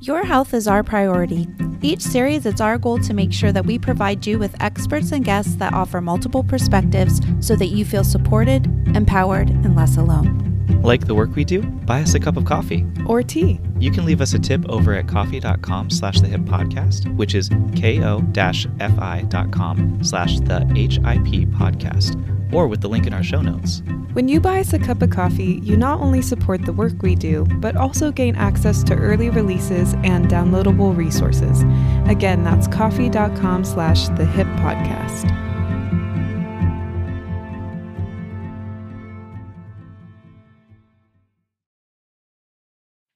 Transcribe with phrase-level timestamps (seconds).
[0.00, 1.48] Your health is our priority.
[1.82, 5.24] Each series, it's our goal to make sure that we provide you with experts and
[5.24, 10.44] guests that offer multiple perspectives so that you feel supported, empowered, and less alone.
[10.82, 11.62] Like the work we do?
[11.62, 12.86] Buy us a cup of coffee.
[13.06, 13.58] Or tea.
[13.80, 17.48] You can leave us a tip over at ko-fi.com slash the hip podcast, which is
[17.48, 18.44] ko-fi.com
[20.04, 23.82] slash the HIP podcast, or with the link in our show notes.
[24.12, 27.14] When you buy us a cup of coffee, you not only support the work we
[27.14, 31.62] do, but also gain access to early releases and downloadable resources.
[32.10, 35.34] Again, that's ko-fi.com slash the hip podcast.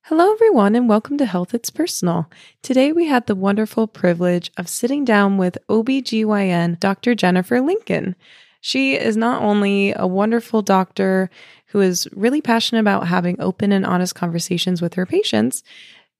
[0.04, 2.28] Hello, everyone, and welcome to Health It's Personal.
[2.60, 7.14] Today, we had the wonderful privilege of sitting down with OBGYN Dr.
[7.14, 8.14] Jennifer Lincoln.
[8.62, 11.28] She is not only a wonderful doctor
[11.66, 15.64] who is really passionate about having open and honest conversations with her patients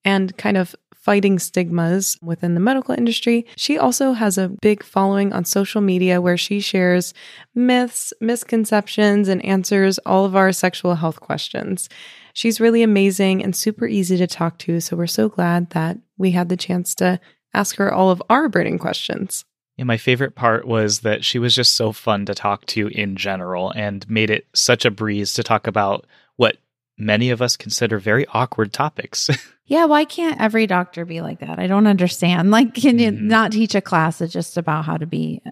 [0.05, 3.47] and kind of fighting stigmas within the medical industry.
[3.57, 7.15] She also has a big following on social media where she shares
[7.55, 11.89] myths, misconceptions, and answers all of our sexual health questions.
[12.35, 14.81] She's really amazing and super easy to talk to.
[14.81, 17.21] So we're so glad that we had the chance to
[17.55, 19.45] ask her all of our burning questions.
[19.79, 23.17] And my favorite part was that she was just so fun to talk to in
[23.17, 26.07] general and made it such a breeze to talk about
[26.37, 26.59] what
[26.99, 29.31] many of us consider very awkward topics.
[29.67, 31.59] yeah, why can't every doctor be like that?
[31.59, 32.51] I don't understand.
[32.53, 33.21] Like, can you mm.
[33.23, 35.43] not teach a class that's just about how to be?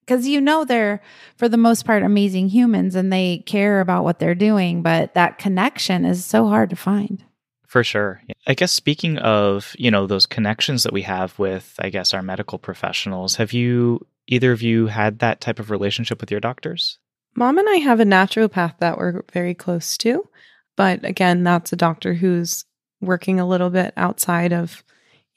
[0.00, 1.00] Because you know they're,
[1.36, 5.38] for the most part, amazing humans and they care about what they're doing, but that
[5.38, 7.24] connection is so hard to find.
[7.72, 8.20] For sure.
[8.46, 12.20] I guess speaking of, you know, those connections that we have with, I guess, our
[12.20, 16.98] medical professionals, have you, either of you, had that type of relationship with your doctors?
[17.34, 20.28] Mom and I have a naturopath that we're very close to.
[20.76, 22.66] But again, that's a doctor who's
[23.00, 24.84] working a little bit outside of,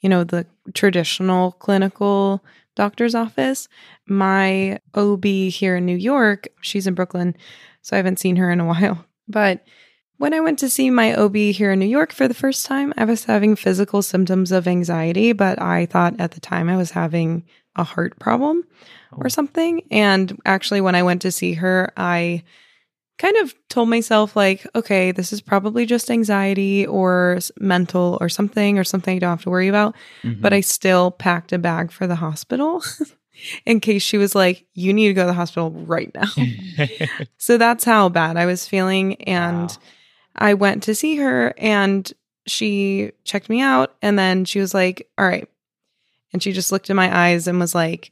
[0.00, 3.66] you know, the traditional clinical doctor's office.
[4.06, 7.34] My OB here in New York, she's in Brooklyn,
[7.80, 9.06] so I haven't seen her in a while.
[9.26, 9.64] But
[10.18, 12.92] when I went to see my OB here in New York for the first time,
[12.96, 16.90] I was having physical symptoms of anxiety, but I thought at the time I was
[16.92, 17.44] having
[17.76, 18.64] a heart problem
[19.12, 19.28] or oh.
[19.28, 19.82] something.
[19.90, 22.44] And actually, when I went to see her, I
[23.18, 28.78] kind of told myself like okay this is probably just anxiety or mental or something
[28.78, 30.40] or something i don't have to worry about mm-hmm.
[30.40, 32.82] but i still packed a bag for the hospital
[33.66, 36.28] in case she was like you need to go to the hospital right now
[37.38, 39.76] so that's how bad i was feeling and wow.
[40.36, 42.12] I went to see her and
[42.46, 45.48] she checked me out and then she was like all right
[46.32, 48.10] and she just looked in my eyes and was like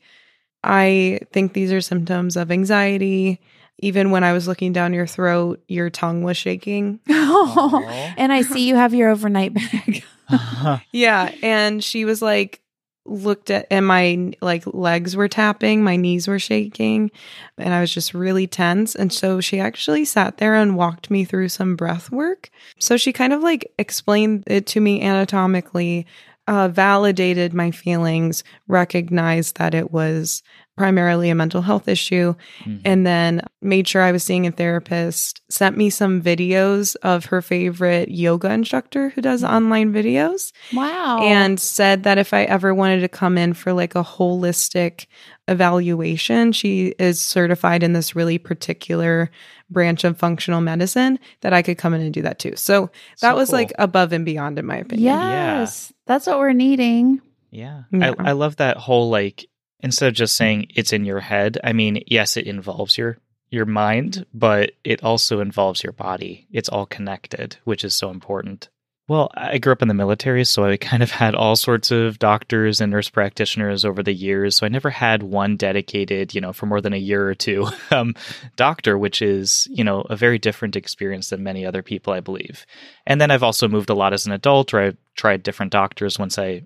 [0.63, 3.41] i think these are symptoms of anxiety
[3.79, 7.01] even when I was looking down your throat, your tongue was shaking.
[7.37, 7.85] Oh,
[8.17, 10.05] and I see you have your overnight bag.
[10.93, 11.35] yeah.
[11.43, 12.61] And she was like,
[13.07, 17.11] looked at, and my like legs were tapping, my knees were shaking,
[17.59, 18.95] and I was just really tense.
[18.95, 22.51] And so she actually sat there and walked me through some breath work.
[22.79, 26.07] So she kind of like explained it to me anatomically.
[26.47, 30.43] Uh, validated my feelings, recognized that it was
[30.77, 32.79] primarily a mental health issue, mm-hmm.
[32.85, 37.41] and then made sure I was seeing a therapist, sent me some videos of her
[37.41, 39.55] favorite yoga instructor who does mm-hmm.
[39.55, 40.53] online videos.
[40.73, 41.21] Wow.
[41.23, 45.07] And said that if I ever wanted to come in for like a holistic
[45.47, 49.31] evaluation, she is certified in this really particular
[49.71, 52.57] branch of functional medicine that I could come in and do that too.
[52.57, 53.59] So that so was cool.
[53.59, 55.07] like above and beyond in my opinion.
[55.07, 55.91] Yes.
[55.91, 55.95] Yeah.
[56.07, 57.21] That's what we're needing.
[57.51, 57.85] Yeah.
[57.93, 58.15] yeah.
[58.19, 59.47] I, I love that whole like
[59.85, 63.19] instead of just saying it's in your head, I mean, yes, it involves your
[63.51, 66.49] your mind, but it also involves your body.
[66.51, 68.69] It's all connected, which is so important.
[69.07, 72.19] Well, I grew up in the military, so I kind of had all sorts of
[72.19, 74.57] doctors and nurse practitioners over the years.
[74.57, 77.69] So I never had one dedicated, you know, for more than a year or two,
[77.91, 78.15] um,
[78.57, 82.65] doctor, which is, you know, a very different experience than many other people, I believe.
[83.07, 86.19] And then I've also moved a lot as an adult, or I've tried different doctors
[86.19, 86.63] once I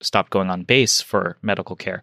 [0.00, 2.02] stopped going on base for medical care.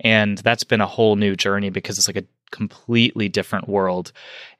[0.00, 4.12] And that's been a whole new journey because it's like a completely different world.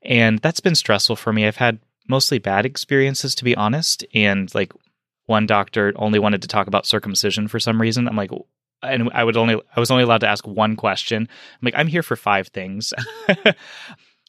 [0.02, 1.46] And that's been stressful for me.
[1.46, 1.78] I've had
[2.08, 4.04] mostly bad experiences, to be honest.
[4.14, 4.72] And like
[5.26, 8.08] one doctor only wanted to talk about circumcision for some reason.
[8.08, 8.30] I'm like,
[8.82, 11.22] and I would only, I was only allowed to ask one question.
[11.22, 12.92] I'm like, I'm here for five things.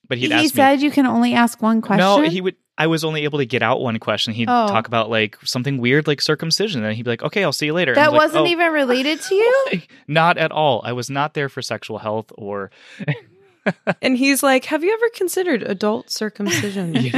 [0.08, 2.00] but he'd he said me, you can only ask one question.
[2.00, 2.56] No, he would.
[2.78, 4.34] I was only able to get out one question.
[4.34, 4.68] He'd oh.
[4.68, 7.74] talk about like something weird like circumcision, and he'd be like, "Okay, I'll see you
[7.74, 8.52] later." That was not like, oh.
[8.52, 9.66] even related to you.
[9.72, 10.82] like, not at all.
[10.84, 12.72] I was not there for sexual health or.
[14.02, 17.12] and he's like, "Have you ever considered adult circumcision?" He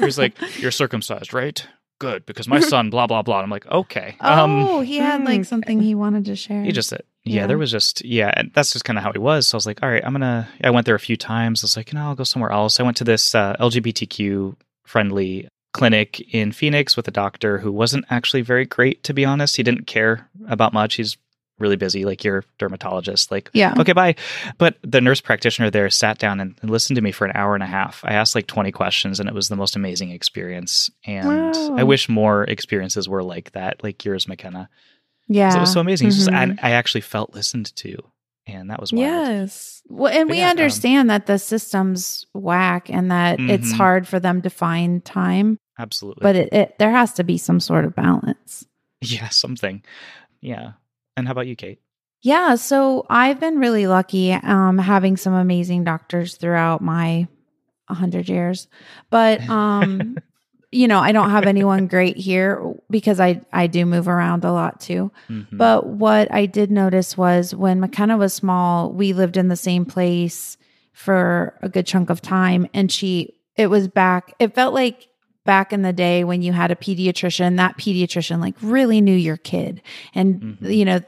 [0.00, 1.66] was like, "You're circumcised, right?"
[1.98, 3.38] good because my son, blah blah blah.
[3.38, 4.16] And I'm like, okay.
[4.20, 5.42] Um, oh, he had like Hmm.
[5.42, 6.62] something he wanted to share.
[6.62, 9.18] he just said, yeah, there was just, yeah, and that's just kind of how he
[9.18, 9.46] was.
[9.46, 10.48] So I was like, all right, I'm gonna.
[10.62, 11.62] I went there a few times.
[11.62, 12.80] I was like, you know, I'll go somewhere else.
[12.80, 18.04] I went to this uh, LGBTQ friendly clinic in Phoenix with a doctor who wasn't
[18.10, 19.56] actually very great, to be honest.
[19.56, 20.94] He didn't care about much.
[20.94, 21.16] He's
[21.58, 23.30] really busy, like your dermatologist.
[23.30, 23.74] Like, yeah.
[23.78, 24.14] okay, bye.
[24.58, 27.54] But the nurse practitioner there sat down and, and listened to me for an hour
[27.54, 28.00] and a half.
[28.04, 30.88] I asked like 20 questions and it was the most amazing experience.
[31.04, 31.76] And Wow.
[31.76, 34.68] I wish more experiences were like that, like yours, McKenna.
[35.28, 35.56] Yeah.
[35.56, 36.08] It was so amazing.
[36.08, 36.54] It's just, I.
[36.62, 37.96] I actually felt listened to.
[38.46, 39.02] And that was wild.
[39.02, 39.82] Yes.
[39.88, 43.76] Well, and But we yeah, um, understand that the system's whack and that it's Mhm.
[43.76, 46.22] hard for them to find time, Absolutely.
[46.22, 48.64] but it, it there has to be some sort of balance.
[49.02, 49.82] yeah, something.
[50.40, 50.72] Yeah.
[51.14, 51.80] And how about you, Kate?
[52.22, 57.28] Yeah, so I've been really lucky um having some amazing doctors throughout my
[57.88, 58.66] 100 years.
[59.10, 60.16] But um
[60.70, 64.52] you know, I don't have anyone great here because I I do move around a
[64.52, 65.10] lot too.
[65.28, 65.46] Mhm.
[65.52, 69.84] But what I did notice was when McKenna was small, we lived in the same
[69.84, 70.56] place
[70.92, 72.66] for a good chunk of time.
[72.74, 75.08] And she, it was back, it felt like
[75.46, 79.36] back in the day when you had a pediatrician, that pediatrician like really knew your
[79.36, 79.80] kid.
[80.14, 80.76] And, Mhm.
[80.76, 81.00] you know,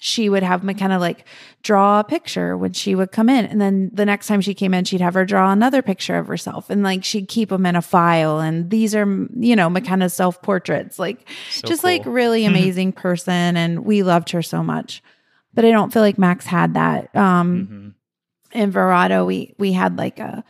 [0.00, 1.24] she would have McKenna like
[1.62, 3.44] draw a picture when she would come in.
[3.44, 6.28] And then the next time she came in, she'd have her draw another picture of
[6.28, 6.70] herself.
[6.70, 8.38] And like she'd keep them in a file.
[8.38, 9.06] And these are,
[9.36, 11.00] you know, McKenna's self portraits.
[11.00, 11.90] Like, So just cool.
[11.90, 15.02] like really amazing person and we loved her so much
[15.54, 17.94] but i don't feel like max had that um
[18.54, 18.60] Mhm.
[18.62, 20.44] in Verrado we we had like a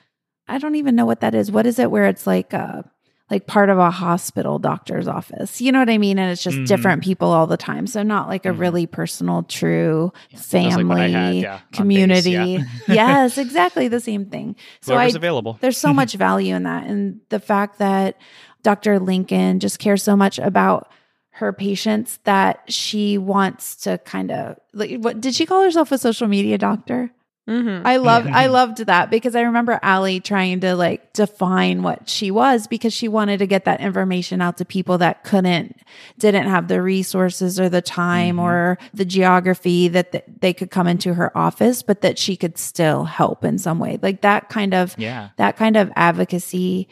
[0.49, 2.85] i don't even know what that is what is it where it's like a
[3.31, 6.59] like part of a hospital doctor's office you know what i mean and it's just
[6.59, 6.67] Mhm.
[6.67, 8.59] different people all the time so not like a Mhm.
[8.59, 12.65] really personal true that like family had, yeah, on base, community yeah.
[12.89, 15.59] yes exactly the same thing so i available.
[15.61, 16.85] there's so much value in that.
[16.87, 18.17] And the fact that
[18.63, 18.99] Dr.
[18.99, 20.91] Lincoln just cares so much about
[21.31, 25.99] her patients that she wants to kind of like what did she call herself a
[25.99, 27.11] social media doctor?
[27.49, 27.87] Mm-hmm.
[27.87, 28.29] I loved.
[28.29, 32.93] I loved that because I remember Allie trying to like define what she was because
[32.93, 35.75] she wanted to get that information out to people that couldn't
[36.19, 38.43] didn't have the resources or the time Mhm.
[38.43, 42.59] or the geography that th- they could come into her office but that she could
[42.59, 43.99] still help in some way.
[44.03, 45.31] Like that kind of yeah.
[45.39, 46.87] that kind of advocacy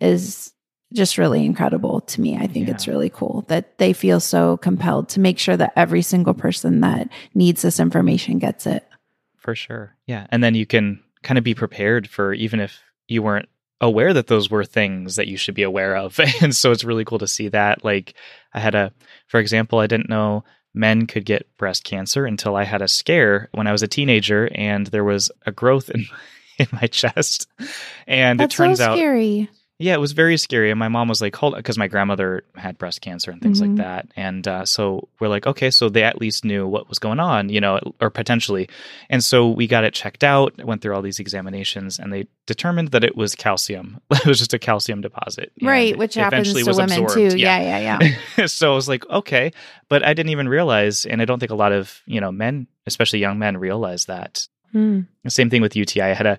[0.00, 0.52] is
[0.92, 2.36] just really incredible to me.
[2.36, 2.74] I think Yeah.
[2.74, 6.80] it's really cool that they feel so compelled to make sure that every single person
[6.80, 8.84] that needs this information gets it.
[9.40, 9.96] For sure.
[10.06, 10.26] Yeah.
[10.30, 13.48] And then you can kind of be prepared for even if you weren't
[13.80, 16.20] aware that those were things that you should be aware of.
[16.42, 17.84] and so it's really cool to see that.
[17.84, 18.14] Like
[18.54, 18.92] I had a,
[19.26, 20.44] for example, I didn't know
[20.74, 24.50] men could get breast cancer until I had a scare when I was a teenager
[24.54, 26.06] and there was a growth in,
[26.58, 27.48] in my chest.
[28.06, 29.48] And That's it turns so out scary.
[29.80, 30.70] Yeah, it was very scary.
[30.70, 33.68] And my mom was like, hold because my grandmother had breast cancer and things Mhm.
[33.68, 34.08] like that.
[34.14, 37.48] And uh, so we're like, okay, so they at least knew what was going on,
[37.48, 38.68] you know, or potentially.
[39.08, 42.88] And so we got it checked out, went through all these examinations, and they determined
[42.88, 44.00] that it was calcium.
[44.10, 45.50] it was just a calcium deposit.
[45.62, 47.30] Right, which happens eventually to was women absorbed.
[47.32, 47.38] too.
[47.38, 47.98] Yeah, yeah,
[48.36, 48.46] yeah.
[48.46, 49.52] so I was like, okay.
[49.88, 52.66] But I didn't even realize, and I don't think a lot of, you know, men,
[52.86, 55.06] especially young men, realize that Mm.
[55.28, 56.02] same thing with UTI.
[56.02, 56.38] I had a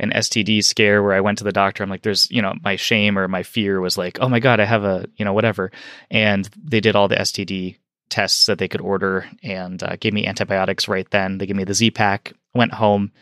[0.00, 1.82] an STD scare where I went to the doctor.
[1.82, 4.60] I'm like, there's, you know, my shame or my fear was like, oh my god,
[4.60, 5.72] I have a, you know, whatever.
[6.10, 7.76] And they did all the STD
[8.08, 11.38] tests that they could order and uh, gave me antibiotics right then.
[11.38, 12.32] They gave me the Z pack.
[12.54, 13.12] Went home.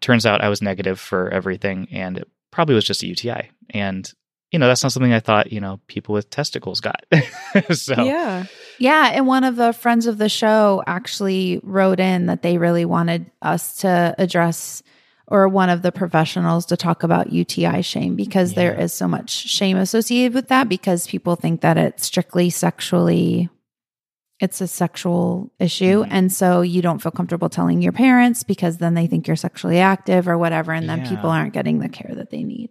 [0.00, 3.50] Turns out I was negative for everything, and it probably was just a UTI.
[3.70, 4.12] And
[4.54, 7.04] you know, that's not something I thought you know people with testicles got.
[7.72, 8.44] so Yeah.
[8.78, 12.84] Yeah, and one of the friends of the show actually wrote in that they really
[12.84, 14.82] wanted us to address
[15.26, 18.84] or one of the professionals to talk about UTI shame because there Yeah.
[18.84, 23.48] is so much shame associated with that because people think that it's strictly sexually
[24.40, 26.08] it's a sexual issue Mhm.
[26.10, 29.78] and so you don't feel comfortable telling your parents because then they think you're sexually
[29.78, 31.08] active or whatever and then Yeah.
[31.10, 32.70] people aren't getting the care that they need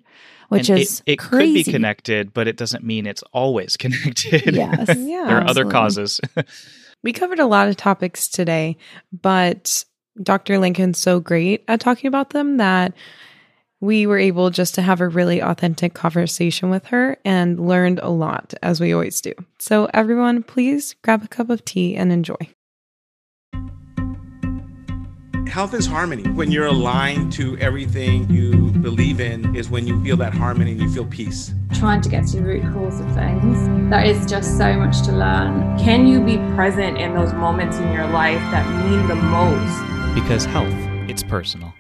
[0.50, 3.76] which And is it, it crazy could be connected, but it doesn't mean it's always
[3.84, 4.54] connected.
[4.56, 5.24] yes Yeah.
[5.28, 6.20] there are other causes.
[7.04, 8.78] We covered a lot of topics today,
[9.12, 9.84] but
[10.22, 10.58] Dr.
[10.58, 12.94] Lincoln's so great at talking about them that
[13.84, 18.10] we were able just to have a really authentic conversation with her and learned a
[18.10, 19.34] lot, as we always do.
[19.60, 22.48] So, everyone, please grab a cup of tea and enjoy.
[25.50, 26.24] Health is harmony.
[26.30, 30.82] When you're aligned to everything you believe in, is when you feel that harmony and
[30.82, 31.54] you feel peace.
[31.78, 33.90] trying to get to the root cause of things.
[33.92, 35.78] There is just so much to learn.
[35.78, 39.94] Can you be present in those moments in your life that mean the most?
[40.14, 40.74] because health,
[41.10, 41.74] it's personal.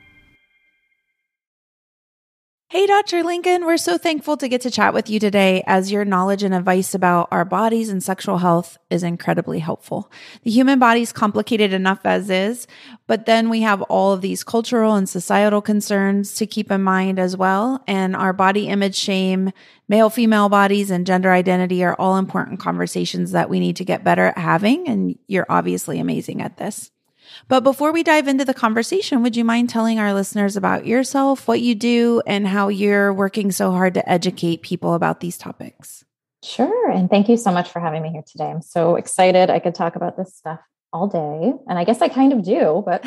[2.74, 3.22] Hey, Dr.
[3.22, 6.56] Lincoln, we're so thankful to get to chat with you today as your knowledge and
[6.56, 10.12] advice about our bodies and sexual health is incredibly helpful.
[10.42, 12.66] The human body is complicated enough as is,
[13.06, 17.20] but then we have all of these cultural and societal concerns to keep in mind
[17.20, 17.84] as well.
[17.86, 19.52] And our body image shame,
[19.88, 24.04] male female bodies, and gender identity are all important conversations that we need to get
[24.04, 24.88] better at having.
[24.88, 26.90] And you're obviously amazing at this.
[27.48, 31.48] But before we dive into the conversation, would you mind telling our listeners about yourself,
[31.48, 36.04] what you do, and how you're working so hard to educate people about these topics?
[36.44, 36.92] Sure.
[36.92, 38.50] And thank you so much for having me here today.
[38.50, 39.50] I'm so excited.
[39.50, 40.60] I could talk about this stuff
[40.92, 41.54] all day.
[41.68, 43.02] And I guess I kind of do, but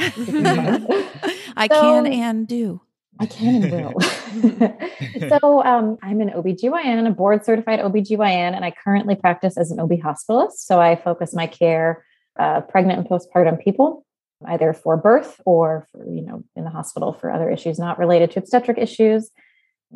[1.56, 2.80] I so, can and do.
[3.20, 4.00] I can and will.
[5.40, 9.80] so um, I'm an OBGYN, a board certified OBGYN, and I currently practice as an
[9.80, 10.52] OB hospitalist.
[10.52, 12.04] So I focus my care
[12.38, 14.05] uh, pregnant and postpartum people
[14.46, 18.30] either for birth or for, you know, in the hospital for other issues not related
[18.32, 19.30] to obstetric issues.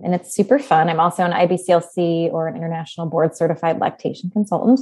[0.02, 0.88] And it's super fun.
[0.88, 4.80] I'm also an IBCLC or an international board certified lactation consultant.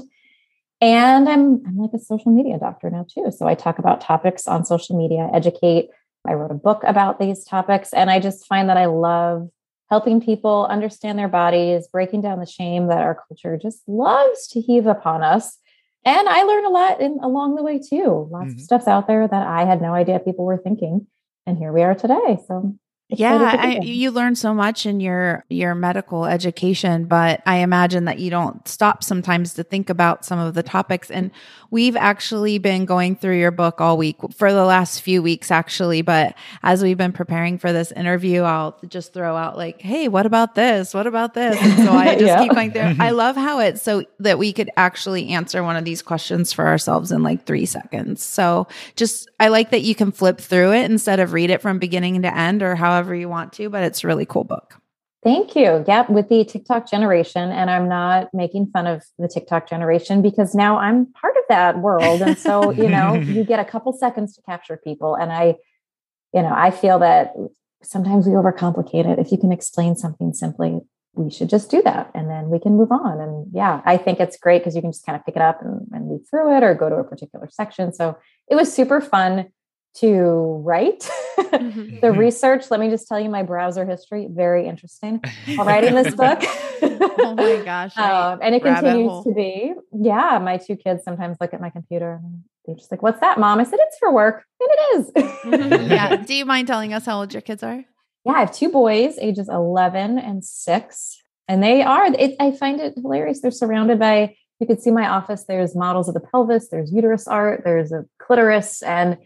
[0.81, 3.33] And I'm, I'm like a social media doctor now too.
[3.37, 5.89] So I talk about topics on social media, educate.
[6.27, 7.93] I wrote a book about these topics.
[7.93, 9.49] And I just find that I love
[9.91, 14.61] helping people understand their bodies, breaking down the shame that our culture just loves to
[14.61, 15.59] heave upon us
[16.05, 18.29] and I learned a lot in, along the way too.
[18.31, 18.59] Lots mm-hmm.
[18.59, 21.07] of stuff's out there that I had no idea people were thinking,
[21.47, 22.39] and here we are today.
[22.47, 22.75] So
[23.11, 28.19] yeah I, you learn so much in your your medical education but i imagine that
[28.19, 31.11] you don't stop sometimes to think about some of the topics.
[31.11, 31.31] And
[31.71, 36.03] we've actually been going through your book all week for the last few weeks actually.
[36.03, 40.27] But as we've been preparing for this interview i'll just throw out like hey what
[40.27, 40.95] about this?
[40.95, 41.57] What about this?
[41.61, 42.43] And so i just yeah.
[42.43, 42.83] keep going through.
[42.83, 43.03] Mm-hmm.
[43.03, 46.67] I love how it's so that we could actually answer one of these questions for
[46.67, 48.23] ourselves in like three seconds.
[48.23, 51.79] So just i like that you can flip through it instead of read it from
[51.79, 54.75] beginning to end or however however you want to, but it's a really cool book.
[55.23, 55.85] Thank you.
[55.87, 57.51] Yep, with the TikTok generation.
[57.51, 61.79] And I'm not making fun of the TikTok generation because now I'm part of that
[61.79, 62.23] world.
[62.23, 65.15] And so, you know, you get a couple seconds to capture people.
[65.15, 65.57] And I,
[66.33, 67.35] you know, I feel that
[67.83, 69.19] sometimes we overcomplicate it.
[69.19, 70.81] If you can explain something simply,
[71.15, 73.21] we should just do that and then we can move on.
[73.21, 75.61] And yeah, I think it's great because you can just kind of pick it up
[75.63, 77.93] and, and read through it or go to a particular section.
[77.93, 78.17] So
[78.49, 79.47] it was super fun
[80.01, 81.99] to write mm-hmm.
[82.01, 82.71] the research.
[82.71, 85.21] Let me just tell you my browser history very interesting.
[85.55, 86.41] While writing this book.
[86.83, 89.25] Oh my gosh um, and it continues hole.
[89.25, 93.03] to be yeah my two kids sometimes look at my computer and they're just like
[93.03, 93.61] what's that mom?
[93.61, 94.45] I said it's for work.
[94.61, 95.13] And it is.
[95.13, 95.91] Mm-hmm.
[95.91, 96.17] yeah.
[96.17, 97.85] Do you mind telling us how old your kids are?
[98.25, 102.81] Yeah i have two boys ages 11 and 6 and they are it, i find
[102.81, 103.41] it hilarious.
[103.41, 107.27] They're surrounded by you can see my office there's models of the pelvis there's uterus
[107.27, 109.17] art there's a clitoris and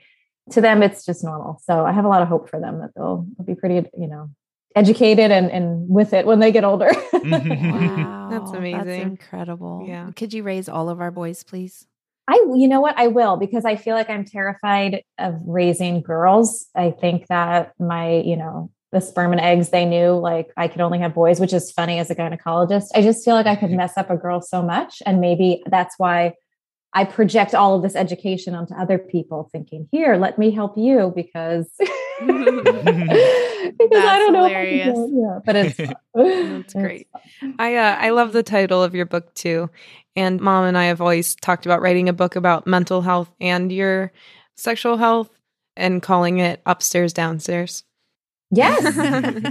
[0.50, 1.60] to them it's just normal.
[1.64, 4.08] So i have a lot of hope for them that they'll, they'll be pretty you
[4.08, 4.30] know
[4.74, 6.90] educated and and with it when they get older.
[7.22, 8.28] Wow.
[8.30, 8.84] That's amazing.
[8.86, 9.84] that's incredible.
[9.86, 10.10] Yeah.
[10.16, 11.86] Could you raise all of our boys please?
[12.28, 16.66] I, you know what, I will because I feel like I'm terrified of raising girls.
[16.74, 20.80] I think that my, you know, the sperm and eggs they knew like I could
[20.80, 22.88] only have boys, which is funny as a gynecologist.
[22.94, 25.02] I just feel like I could mess up a girl so much.
[25.04, 26.34] And maybe that's why
[26.94, 31.12] I project all of this education onto other people, thinking, "Here, let me help you,"
[31.14, 31.88] because because
[34.04, 34.96] I don't hilarious.
[34.96, 35.10] know.
[35.12, 35.76] Yeah, but it's
[36.14, 37.08] that's great.
[37.58, 39.70] I uh, I love the title of your book too,
[40.16, 43.72] and Mom and I have always talked about writing a book about mental health and
[43.72, 44.12] your
[44.56, 45.30] sexual health,
[45.76, 47.84] and calling it upstairs downstairs.
[48.50, 48.82] Yes,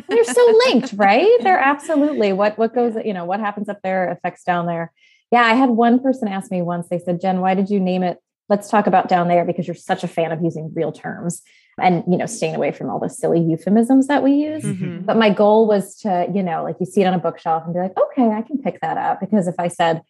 [0.08, 1.38] they're so linked, right?
[1.42, 2.94] They're absolutely what what goes.
[3.04, 4.92] You know what happens up there affects down there
[5.32, 8.04] yeah, I had one person ask me once, they said, Jen, why did you name
[8.04, 8.20] it?
[8.50, 11.42] Let's talk about down there because you're such a fan of using real terms
[11.80, 14.64] and you know staying away from all the silly euphemisms that we use.
[14.64, 15.06] Mm-hmm.
[15.06, 17.74] but my goal was to you know like you see it on a bookshelf and
[17.74, 19.20] be like okay i can pick that up.
[19.20, 20.02] Because if i said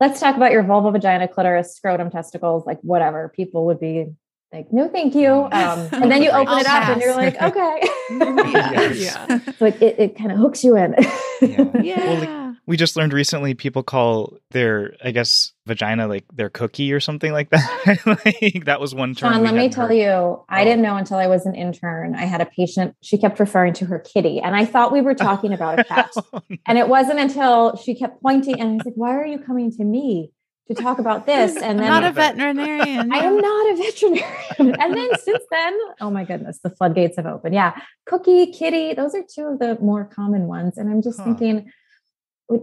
[0.00, 4.06] let's talk about your vulva vagina clitoris scrotum testicles like whatever people would be
[4.52, 5.30] like no thank you.
[5.30, 5.50] Um,
[5.92, 7.82] and then you open it up and you're like okay.
[8.10, 9.38] Yeah, yeah.
[9.58, 10.96] so it, it, it kind of hooks you in.
[11.40, 12.04] Yeah, yeah.
[12.04, 16.92] Well, like, we just learned recently people call their i guess vagina like their cookie
[16.92, 17.66] or something like that.
[18.06, 19.94] Like that was one term Sean, let me tell heard.
[19.94, 20.64] you i oh.
[20.64, 22.14] didn't know until i was an intern.
[22.14, 25.14] I had a patient she kept referring to her kitty and i thought we were
[25.28, 26.12] talking about a cat.
[26.32, 29.40] Oh, and it wasn't until she kept pointing and i was like why are you
[29.40, 30.30] coming to me
[30.68, 31.56] to talk about this?
[31.56, 34.80] And then I'm not a veterinarian i am not a veterinarian.
[34.80, 37.54] And then since then oh my goodness the floodgates have opened.
[37.54, 40.78] Yeah cookie kitty those are two of the more common ones.
[40.78, 41.24] And i'm just huh.
[41.24, 41.72] thinking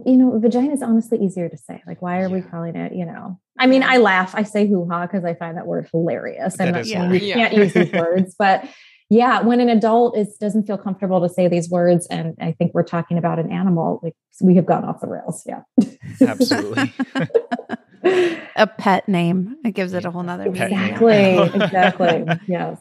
[0.04, 1.82] you know, vagina is honestly easier to say.
[1.86, 2.34] Like, why are yeah.
[2.34, 3.38] we calling it, you know?
[3.58, 6.58] I mean, I laugh, I say hoo ha because I find that word hilarious.
[6.60, 7.10] And yeah.
[7.10, 8.68] we can't use these words, but
[9.10, 12.74] yeah, when an adult is doesn't feel comfortable to say these words, and I think
[12.74, 15.46] we're talking about an animal, like we have gone off the rails.
[15.46, 15.62] Yeah,
[16.20, 16.92] Absolutely.
[18.56, 19.56] a pet name.
[19.64, 20.72] It gives it a whole nother meaning.
[20.72, 22.24] exactly, exactly.
[22.46, 22.78] Yes.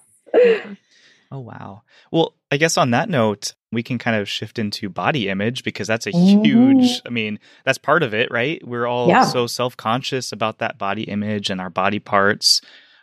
[1.31, 1.83] Oh, wow.
[2.11, 5.87] Well, I guess on that note, we can kind of shift into body image because
[5.87, 8.65] that's a huge, I mean, that's part of it, right?
[8.65, 9.21] We're all Yeah.
[9.25, 12.61] so self conscious about that body image and our body parts.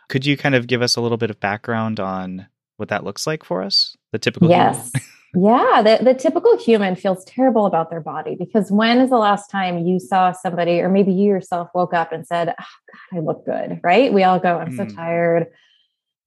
[0.09, 3.25] Could you kind of give us a little bit of background on what that looks
[3.27, 3.95] like for us?
[4.11, 4.65] The typical human?
[4.73, 4.91] Yes.
[5.37, 9.51] Yeah, the, the typical human feels terrible about their body because when is the last
[9.51, 12.63] time you saw somebody, or maybe you yourself woke up and said, oh,
[13.11, 14.13] God, I look good, right?
[14.13, 14.95] We all go, I'm so Mm.
[14.95, 15.47] tired.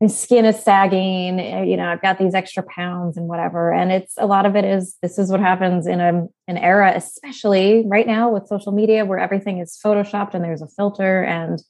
[0.00, 1.40] My skin is sagging.
[1.40, 3.73] eh, You know, I've got these extra pounds and whatever.
[3.73, 6.93] And it's a lot of it is this is what happens in a, an era,
[6.95, 11.25] especially right now with social media where everything is photoshopped and there's a filter.
[11.25, 11.61] And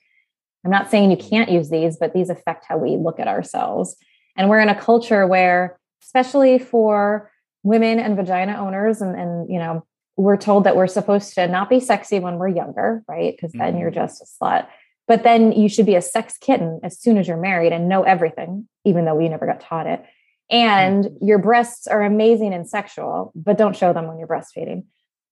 [0.64, 3.96] I'm not saying you can't use these, but these affect how we look at ourselves.
[4.36, 7.30] And we're in a culture where, especially for
[7.62, 9.84] women and vagina owners, and, and you know,
[10.16, 13.34] we're told that we're supposed to not be sexy when we're younger, right?
[13.36, 14.66] Because then you're just a slut.
[15.08, 18.02] But then you should be a sex kitten as soon as you're married and know
[18.02, 20.04] everything, even though we never got taught it.
[20.50, 24.84] And your breasts are amazing and sexual, but don't show them when you're breastfeeding.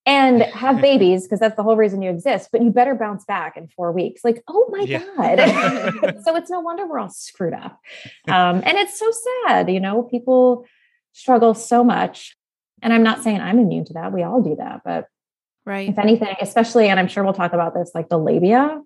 [0.06, 2.50] And have babies because that's the whole reason you exist.
[2.52, 4.22] But you better bounce back in four weeks.
[4.24, 5.04] Like, oh my Yeah.
[5.16, 6.16] God.
[6.24, 7.78] so it's no wonder we're all screwed up.
[8.28, 9.10] Um, and it's so
[9.46, 10.66] sad, you know, people
[11.12, 12.36] struggle so much.
[12.82, 14.12] And I'm not saying I'm immune to that.
[14.12, 14.82] We all do that.
[14.84, 15.08] But
[15.66, 15.88] Right.
[15.88, 18.80] if anything, especially, and I'm sure we'll talk about this, like the labia,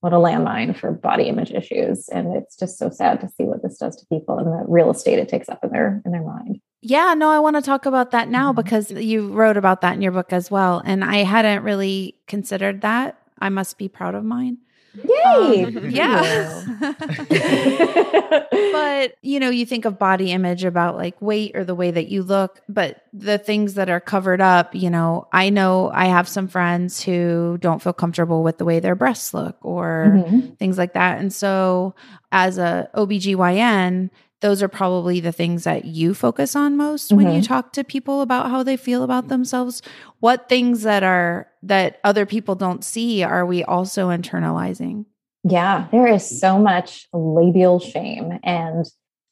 [0.00, 2.08] what a landmine for body image issues.
[2.08, 4.90] And it's just so sad to see what this does to people and the real
[4.92, 6.60] estate it takes up in their in their mind.
[6.82, 8.56] Yeah, no, I want to talk about that now Mhm.
[8.56, 10.80] because you wrote about that in your book as well.
[10.84, 13.16] And I hadn't really considered that.
[13.40, 14.58] I must be proud of mine.
[15.04, 15.64] Yay!
[15.64, 16.62] Um, yeah.
[18.72, 22.08] but you know you think of body image about like weight or the way that
[22.08, 26.28] you look but the things that are covered up you know i know i have
[26.28, 30.56] some friends who don't feel comfortable with the way their breasts look or Mhm.
[30.58, 31.94] things like that and so
[32.32, 37.42] as a obgyn those are probably the things that you focus on most when you
[37.42, 39.82] talk to people about how they feel about themselves
[40.20, 45.04] what things that are that other people don't see are we also internalizing
[45.44, 48.38] Yeah, there is so much labial shame.
[48.42, 48.84] And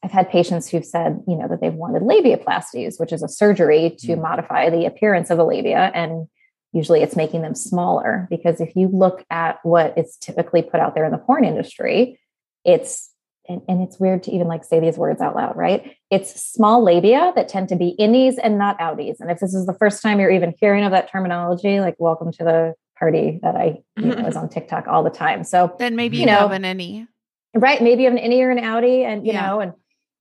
[0.02, 3.96] I've had patients who've said, you know, that they've wanted labiaplasties, which is a surgery
[4.00, 4.22] to Mm.
[4.22, 5.90] modify the appearance of the labia.
[5.94, 6.28] And
[6.72, 10.94] usually it's making them smaller because if you look at what is typically put out
[10.94, 12.20] there in the porn industry,
[12.64, 13.10] it's
[13.48, 15.96] and, and it's weird to even like say these words out loud, right?
[16.10, 19.16] It's small labia that tend to be innies and not outies.
[19.20, 22.32] And if this is the first time you're even hearing of that terminology, like welcome
[22.32, 25.44] to the party that I you know, is on TikTok all the time.
[25.44, 27.06] So then maybe You you, know, have an any
[27.54, 29.46] right maybe you have an innie or an outie and you Yeah.
[29.46, 29.72] know and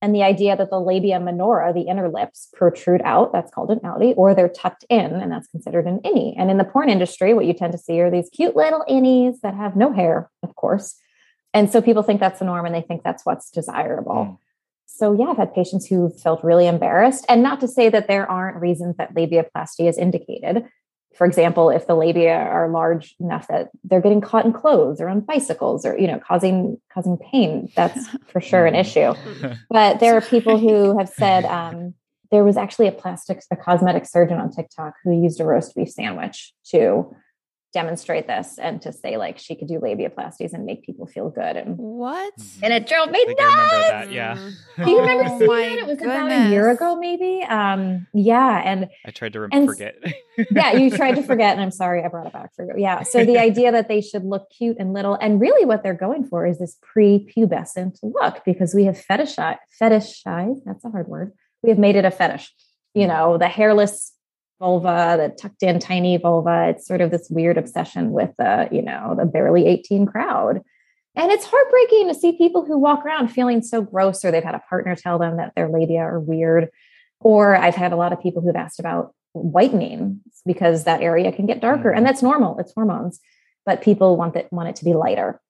[0.02, 3.80] and the idea that the labia minora the inner lips protrude out that's called an
[3.80, 7.34] outie or they're tucked in and that's considered an innie and in the porn industry
[7.34, 10.56] what you tend to see are these cute little innies that have no hair of
[10.56, 10.96] course
[11.56, 14.22] and so people think that's the norm and they think that's what's desirable.
[14.26, 14.38] Mm.
[14.86, 18.26] so yeah i've had patients who felt really embarrassed and not to say that there
[18.38, 20.56] aren't reasons that labiaplasty is indicated.
[21.20, 25.08] For example if the labia are large enough that they're getting caught in clothes or
[25.14, 26.58] on bicycles or you know causing
[26.94, 28.84] causing pain that's for sure an Mhm.
[28.86, 29.12] issue.
[29.78, 31.78] But there are people who have said um,
[32.32, 35.90] there was actually a plastic a cosmetic surgeon on tiktok who used a roast beef
[36.00, 36.38] sandwich
[36.72, 36.82] to
[37.76, 41.58] demonstrate this and to say like she could do labiaplasties and make people feel good
[41.58, 42.64] and what mm-hmm.
[42.64, 44.12] and it drove me I think I remember nuts that.
[44.12, 44.36] Yeah.
[44.36, 44.84] Mm-hmm.
[44.86, 45.80] do you remember Oh seeing my that?
[45.80, 47.44] It was about a year ago, maybe.
[47.44, 49.98] Um, yeah, and I tried to rem- And- forget.
[50.52, 52.74] yeah, you tried to forget, and I'm sorry I brought it back for you.
[52.78, 53.04] Yeah.
[53.04, 56.26] So the idea that they should look cute and little, and really what they're going
[56.26, 61.34] for is this pre-pubescent look because we have fetishized, fetishized, that's a hard word.
[61.62, 62.54] We have made it a fetish.
[62.94, 63.12] You mm-hmm.
[63.12, 64.15] know, the hairless
[64.60, 66.70] vulva, the tucked in tiny vulva.
[66.70, 70.62] It's sort of this weird obsession with the, you know, the barely 18 crowd.
[71.18, 74.56] And it's heartbreaking to see people who walk around feeling so gross or they've had
[74.56, 76.70] a partner tell them that their labia are weird.
[77.22, 81.46] Or I've had a lot of people who've asked about whitening because that area can
[81.46, 82.58] get darker and that's normal.
[82.60, 83.20] It's hormones,
[83.66, 85.42] but people want that want it to be lighter,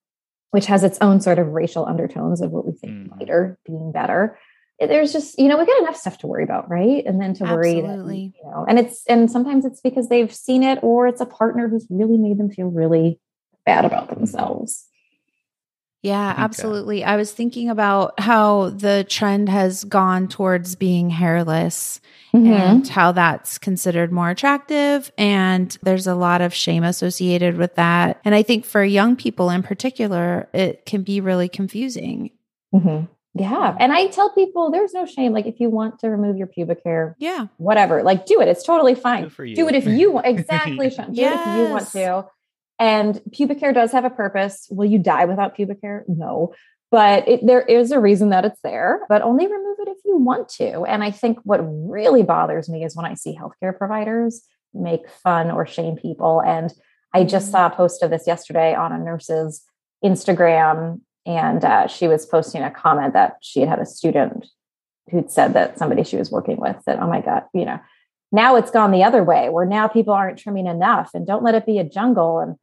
[0.52, 3.18] which has its own sort of racial undertones of what we think Mhm.
[3.18, 4.38] lighter being better.
[4.78, 7.04] There's just, you know, we got enough stuff to worry about, right?
[7.06, 10.62] And then to worry that, you know, and it's and sometimes it's because they've seen
[10.62, 13.18] it or it's a partner who's really made them feel really
[13.64, 14.86] bad about themselves.
[16.02, 17.02] Yeah, absolutely.
[17.04, 22.00] I was thinking about how the trend has gone towards being hairless
[22.34, 22.52] Mm-hmm.
[22.52, 25.10] and how that's considered more attractive.
[25.16, 28.20] And there's a lot of shame associated with that.
[28.26, 32.30] And I think for young people in particular, it can be really confusing.
[32.74, 33.08] Mhm.
[33.38, 33.76] Yeah.
[33.78, 35.32] And I tell people there's no shame.
[35.32, 37.46] Like if you want to remove your pubic hair, Yeah.
[37.58, 38.48] whatever, like do it.
[38.48, 39.24] It's totally fine.
[39.24, 39.56] Good for you.
[39.56, 40.26] Do it if you want.
[40.36, 41.12] Exactly, Sean.
[41.12, 42.26] Do it if you want to.
[42.78, 44.66] And pubic hair does have a purpose.
[44.70, 46.04] Will you die without pubic hair?
[46.08, 46.54] No.
[46.90, 50.16] But it, there is a reason that it's there, but only remove it if you
[50.16, 50.84] want to.
[50.84, 55.50] And I think what really bothers me is when I see healthcare providers make fun
[55.50, 56.40] or shame people.
[56.40, 56.72] And
[57.12, 57.52] I just mm-hmm.
[57.52, 59.64] saw a post of this yesterday on a nurse's
[60.04, 64.46] Instagram, and uh, she was posting a comment that she had had a student
[65.10, 67.78] who'd said that somebody she was working with said, Oh my God, you know,
[68.32, 71.54] now it's gone the other way where now people aren't trimming enough and don't let
[71.54, 72.56] it be a jungle and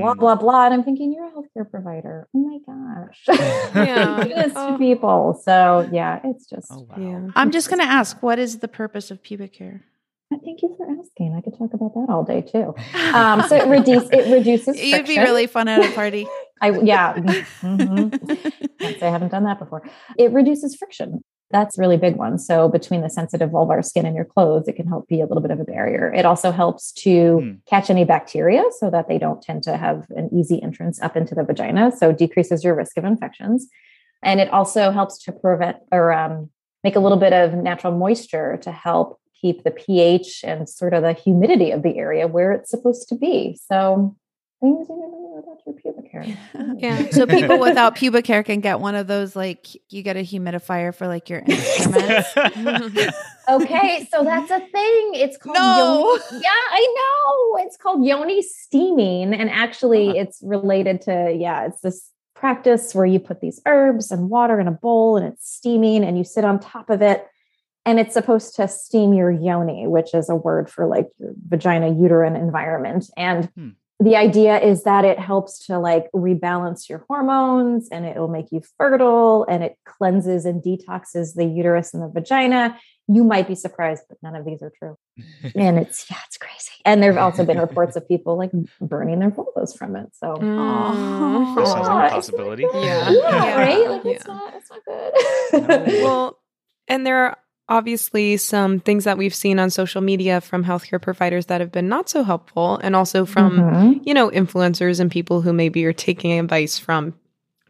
[0.00, 0.18] blah, Mm.
[0.18, 0.64] blah, blah.
[0.66, 2.28] And I'm thinking, You're a healthcare provider.
[2.34, 3.24] Oh my gosh.
[3.74, 4.48] Yeah.
[4.56, 4.76] Oh.
[4.78, 5.40] people.
[5.44, 6.96] So, yeah, it's just, Oh wow.
[6.98, 7.28] Yeah.
[7.36, 9.84] I'm just going to ask what is the purpose of pubic hair?
[10.44, 11.34] thank you for asking.
[11.34, 12.74] I could talk about that all day too.
[13.14, 14.78] Um, so it, reduce, it reduces.
[14.80, 16.26] You'd be really fun at a party.
[16.60, 17.14] I yeah.
[17.62, 18.98] mhm.
[18.98, 19.82] Say I haven't done that before.
[20.16, 21.22] It reduces friction.
[21.50, 22.38] That's a really big one.
[22.38, 25.40] So between the sensitive vulvar skin and your clothes, it can help be a little
[25.40, 26.12] bit of a barrier.
[26.12, 27.50] It also helps to Hmm.
[27.66, 31.34] catch any bacteria so that they don't tend to have an easy entrance up into
[31.34, 31.90] the vagina.
[31.90, 33.66] So decreases your risk of infections.
[34.22, 36.50] And it also helps to prevent or um,
[36.84, 41.02] make a little bit of natural moisture to help keep the pH and sort of
[41.02, 43.56] the humidity of the area where it's supposed to be.
[43.70, 44.16] So
[44.60, 46.24] things you never know about your pubic hair.
[46.78, 47.10] Yeah.
[47.10, 50.94] So people without pubic hair can get one of those like you get a humidifier
[50.94, 52.28] for like your instruments.
[53.50, 55.10] Okay, so that's a thing.
[55.14, 56.18] It's called No.
[56.30, 56.42] yoni.
[56.42, 57.64] Yeah, I know.
[57.64, 60.18] It's called yoni steaming, and actually, Uh-huh.
[60.20, 61.64] it's related to yeah.
[61.64, 65.50] It's this practice where you put these herbs and water in a bowl, and it's
[65.50, 67.26] steaming, and you sit on top of it,
[67.86, 71.88] and it's supposed to steam your yoni, which is a word for like your vagina
[71.90, 73.46] uterine environment, and.
[73.54, 73.68] Hmm.
[74.00, 78.52] The idea is that it helps to like rebalance your hormones and it will make
[78.52, 82.78] you fertile and it cleanses and detoxes the uterus and the vagina
[83.10, 84.96] you might be surprised, but none of these are true.
[85.54, 86.72] And it's, yeah, it's crazy.
[86.84, 90.10] And there have also been reports of people like burning their vulvas from it.
[90.14, 91.56] So, Mm.
[91.56, 92.62] That sounds like a possibility.
[92.74, 93.10] Yeah.
[93.10, 93.58] Yeah, Yeah.
[93.58, 93.90] right?
[93.90, 95.88] Like, it's not, it's not good.
[95.88, 96.04] No.
[96.04, 96.38] well,
[96.86, 101.46] and there are obviously some things that we've seen on social media from healthcare providers
[101.46, 104.00] that have been not so helpful, and also from Mhm.
[104.06, 107.14] you know influencers and people who maybe are taking advice from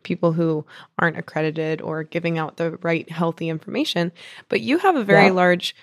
[0.05, 0.65] people who
[0.99, 4.13] aren't accredited or giving out the right healthy information.
[4.49, 5.33] But you have a very Yeah.
[5.33, 5.75] large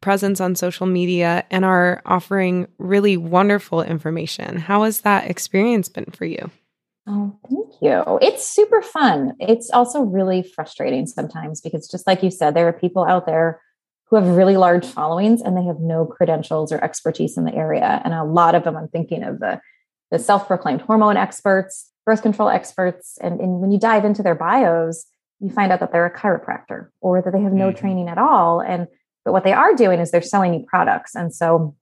[0.00, 4.56] presence on social media and are offering really wonderful information.
[4.58, 6.50] How has that experience been for you?
[7.06, 8.18] Oh, thank you.
[8.22, 9.32] It's super fun.
[9.40, 13.60] It's also really frustrating sometimes because, just like you said, there are people out there
[14.06, 18.00] who have really large followings and they have no credentials or expertise in the area.
[18.04, 19.60] And a lot of them, I'm thinking of the,
[20.12, 23.18] the self proclaimed hormone experts, birth control experts.
[23.20, 25.06] And, and when you dive into their bios,
[25.40, 27.76] you find out that they're a chiropractor or that they have no Mhm.
[27.76, 28.60] training at all.
[28.60, 28.86] And
[29.24, 31.14] but what they are doing is they're selling you products.
[31.14, 31.74] And so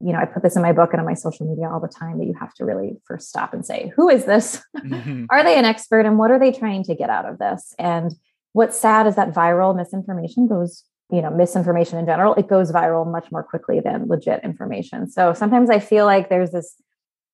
[0.00, 1.88] you know, I put this in my book and on my social media all the
[1.88, 4.62] time that you have to really first stop and say, who is this?
[4.76, 5.26] Mhm.
[5.30, 7.74] are they an expert and what are they trying to get out of this?
[7.78, 8.12] And
[8.52, 13.10] what's sad is that viral misinformation goes, you know, misinformation in general, it goes viral
[13.10, 15.08] much more quickly than legit information.
[15.10, 16.74] So sometimes I feel like there's this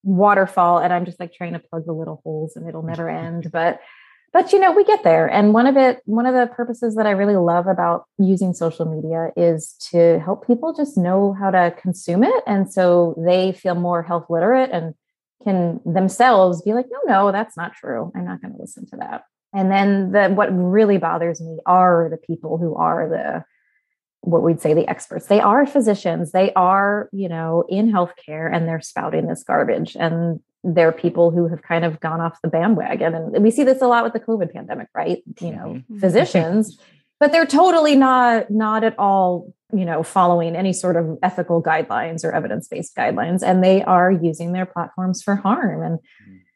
[0.05, 3.49] waterfall and I'm just like trying to plug the little holes and it'll never end.
[3.53, 3.81] But
[4.33, 5.27] but you know, we get there.
[5.27, 8.87] And one of it, one of the purposes that I really love about using social
[8.87, 12.43] media is to help people just know how to consume it.
[12.47, 14.95] And so they feel more health literate and
[15.45, 18.11] can themselves be like, no, no, that's not true.
[18.15, 19.25] I'm not going to listen to that.
[19.53, 23.45] And then the what really bothers me are the people who are the
[24.23, 25.27] what we'd say the experts.
[25.27, 26.33] They are physicians.
[26.33, 29.97] They are, you know, in healthcare and they're spouting this garbage.
[29.99, 33.15] And they're people who have kind of gone off the bandwagon.
[33.15, 35.23] And we see this a lot with the COVID pandemic, right?
[35.41, 36.01] You know, Mhm.
[36.01, 36.79] physicians,
[37.19, 42.25] but they're totally not not at all, you know, following any sort of ethical guidelines
[42.25, 43.43] or evidence-based guidelines.
[43.43, 45.83] And they are using their platforms for harm.
[45.83, 45.99] And,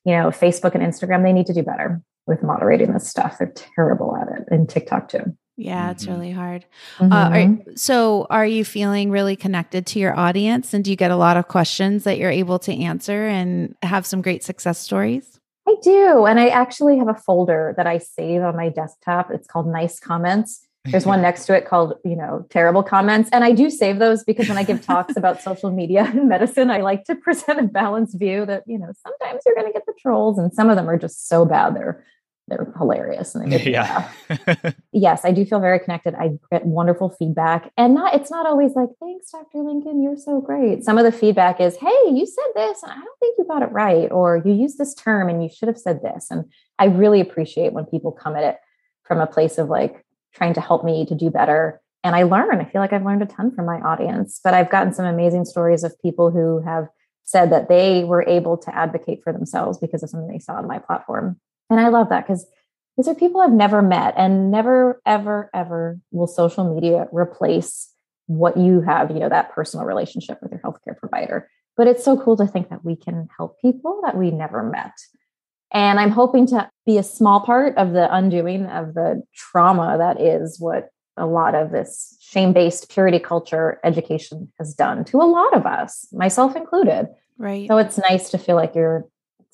[0.04, 3.38] you know, Facebook and Instagram, they need to do better with moderating this stuff.
[3.38, 4.48] They're terrible at it.
[4.50, 5.36] And TikTok too.
[5.56, 6.08] Yeah, it's Mhm.
[6.10, 6.66] really hard.
[7.00, 7.66] Uh, Mhm.
[7.68, 11.16] are, so, are you feeling really connected to your audience, and do you get a
[11.16, 15.40] lot of questions that you're able to answer and have some great success stories?
[15.68, 16.26] I do.
[16.26, 19.30] And I actually have a folder that I save on my desktop.
[19.32, 20.62] It's called Nice Comments.
[20.84, 23.28] There's one next to it called, you know, terrible comments.
[23.32, 26.70] And I do save those because when I give talks about social media and medicine,
[26.70, 29.86] I like to present a balanced view that, you know, sometimes you're going to get
[29.86, 31.74] the trolls and some of them are just so bad.
[31.74, 32.04] They're,
[32.48, 33.34] they're hilarious.
[33.34, 34.10] And they yeah.
[34.92, 36.14] yes, I do feel very connected.
[36.14, 37.72] I get wonderful feedback.
[37.76, 39.58] And not it's not always like, thanks, Dr.
[39.58, 40.84] Lincoln, you're so great.
[40.84, 43.62] Some of the feedback is, hey, you said this, and I don't think you got
[43.62, 46.28] it right, or you used this term and you should have said this.
[46.30, 46.44] And
[46.78, 48.58] I really appreciate when people come at it
[49.04, 50.04] from a place of like
[50.34, 51.80] trying to help me to do better.
[52.04, 52.60] And I learn.
[52.60, 55.44] I feel like I've learned a ton from my audience, but I've gotten some amazing
[55.44, 56.88] stories of people who have
[57.24, 60.68] said that they were able to advocate for themselves because of something they saw on
[60.68, 61.40] my platform.
[61.70, 62.46] And I love that because
[62.96, 67.92] these are people I've never met and never, ever, ever will social media replace
[68.26, 71.48] what you have, you know, that personal relationship with your healthcare provider.
[71.76, 74.92] But it's so cool to think that we can help people that we never met.
[75.72, 80.20] And I'm hoping to be a small part of the undoing of the trauma that
[80.20, 85.24] is what a lot of this shame based purity culture education has done to a
[85.24, 87.08] lot of us, myself included.
[87.38, 87.68] Right.
[87.68, 89.06] So it's nice to feel like you're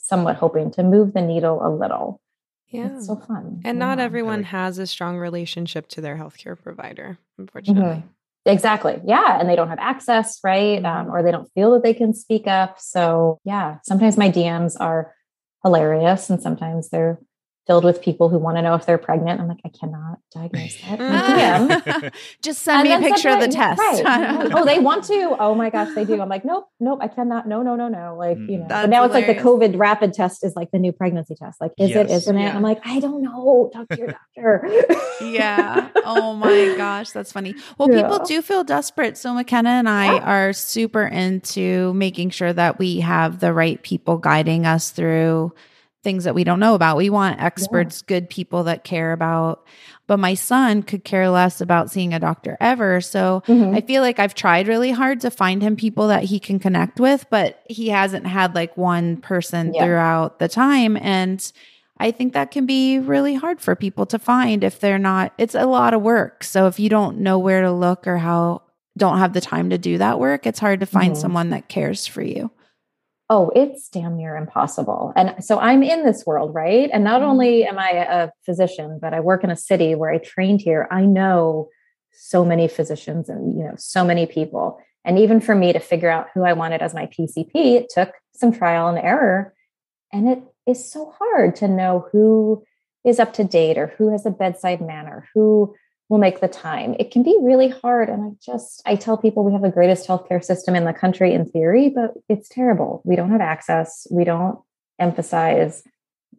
[0.03, 2.21] somewhat hoping to move the needle a little.
[2.69, 2.97] Yeah.
[2.97, 3.61] It's so fun.
[3.65, 4.05] And not Yeah.
[4.05, 7.97] everyone has a strong relationship to their healthcare provider, unfortunately.
[7.97, 8.09] Mhm.
[8.45, 9.01] Exactly.
[9.05, 9.39] Yeah.
[9.39, 10.85] And they don't have access, right?
[10.85, 12.81] Um, or they don't feel that they can speak up.
[12.81, 15.15] So, yeah, sometimes my DMs are
[15.63, 17.21] hilarious and sometimes they're
[17.67, 19.41] filled with people who want to know if they're pregnant.
[19.41, 21.01] I'm like, I cannot diagnose that.
[21.01, 22.15] in a DM.
[22.43, 23.81] Just send me a picture of the test.
[23.81, 24.51] right.
[24.55, 25.37] oh, they want to.
[25.39, 26.21] Oh my gosh, they do.
[26.21, 27.47] I'm like, nope, nope, I cannot.
[27.47, 28.17] No, no, no, no.
[28.17, 28.61] Like, you mm.
[28.61, 28.67] know.
[28.69, 29.43] That's but now it's like the.
[29.43, 31.61] COVID rapid test is like the new pregnancy test.
[31.61, 32.09] Like, is it?
[32.09, 32.23] Yes.
[32.23, 32.43] Isn't it?
[32.43, 32.57] Yeah.
[32.57, 33.71] I'm like, I don't know.
[33.73, 34.69] Talk to your doctor.
[35.21, 35.89] yeah.
[36.05, 37.55] Oh my gosh, that's funny.
[37.79, 39.17] Well, people do feel desperate.
[39.17, 40.21] So McKenna and I Yeah.
[40.25, 45.55] are super into making sure that we have the right people guiding us through
[46.03, 46.97] things that we don't know about.
[46.97, 49.65] We want experts, good people that care about.
[50.09, 53.01] But my son could care less about seeing a doctor ever.
[53.01, 53.77] So Mhm.
[53.77, 56.99] I feel like I've tried really hard to find him people that he can connect
[56.99, 59.85] with, but he hasn't had like one person Yeah.
[59.85, 60.97] throughout the time.
[61.01, 61.51] And
[62.01, 65.55] I think that can be really hard for people to find if they're not, it's
[65.55, 66.43] a lot of work.
[66.43, 68.63] So if you don't know where to look or how,
[68.99, 71.17] don't have the time to do that work, it's hard to find Mhm.
[71.17, 72.51] someone that cares for you.
[73.33, 75.11] Oh, it's damn near impossible.
[75.17, 76.91] And so I'm in this world, right?
[76.93, 77.31] And not mm-hmm.
[77.31, 80.87] only am I a physician, but I work in a city where I trained here.
[80.91, 81.71] I know
[82.13, 84.79] so many physicians and you know so many people.
[85.03, 88.13] And even for me to figure out who I wanted as my PCP, it took
[88.35, 89.55] some trial and error.
[90.13, 92.63] And it is so hard to know who
[93.03, 95.75] is up to date or who has a bedside manner, who
[96.13, 96.95] will make the time.
[96.99, 98.11] It can be really hard.
[98.11, 101.33] And I just, I tell people we have the greatest healthcare system in the country
[101.33, 103.01] in theory, but it's terrible.
[103.07, 104.07] We don't have access.
[104.11, 104.59] We don't
[104.99, 105.83] emphasize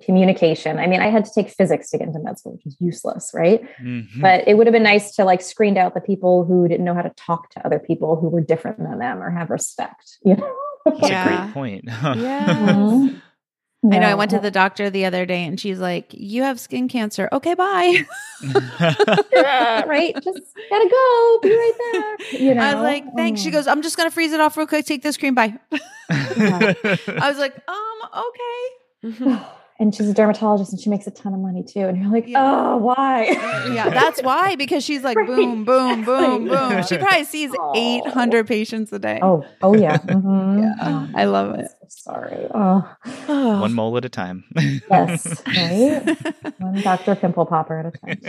[0.06, 0.78] communication.
[0.78, 3.32] I mean, I had to take physics to get into med school, which is useless,
[3.34, 3.64] right?
[3.82, 4.22] Mhm.
[4.22, 6.94] But it would have been nice to like screened out the people who didn't know
[6.94, 10.36] how to talk to other people who were different than them or have respect, you
[10.36, 10.56] know?
[10.86, 11.24] That's Yeah.
[11.24, 11.86] a great point.
[12.18, 13.08] Yeah.
[13.84, 13.94] Mhm.
[13.96, 16.60] I know I went to the doctor the other day and she's like, You have
[16.60, 17.28] skin cancer.
[17.32, 18.06] Okay, bye.
[19.34, 20.14] Yeah, right.
[20.16, 21.40] Just gotta go.
[21.42, 22.42] Be right there.
[22.42, 22.62] You know.
[22.62, 23.42] I was like, Thanks.
[23.42, 24.86] She goes, I'm just going to freeze it off real quick.
[24.86, 25.36] Take this cream.
[25.36, 25.58] Bye.
[26.10, 26.96] I
[27.30, 28.24] was like, Um,
[29.04, 29.40] okay.
[29.80, 31.82] and she's a dermatologist and she makes a ton of money too.
[31.82, 32.40] And you're like, Yeah.
[32.74, 33.24] oh, why?
[33.74, 36.76] Yeah, that's why because she's like Right, boom, boom, boom, exactly.
[36.78, 36.84] boom.
[36.84, 37.74] She probably sees Oh.
[38.06, 39.20] 800 patients a day.
[39.22, 39.98] Oh, oh yeah.
[39.98, 40.62] Mhm.
[40.62, 41.68] Yeah, Oh, I love it.
[41.94, 42.48] I'm so sorry.
[42.54, 44.44] Oh, One mole at a time.
[44.56, 45.42] yes.
[45.48, 46.18] Right.
[46.60, 47.16] One Dr.
[47.16, 48.20] Pimple Popper at a time.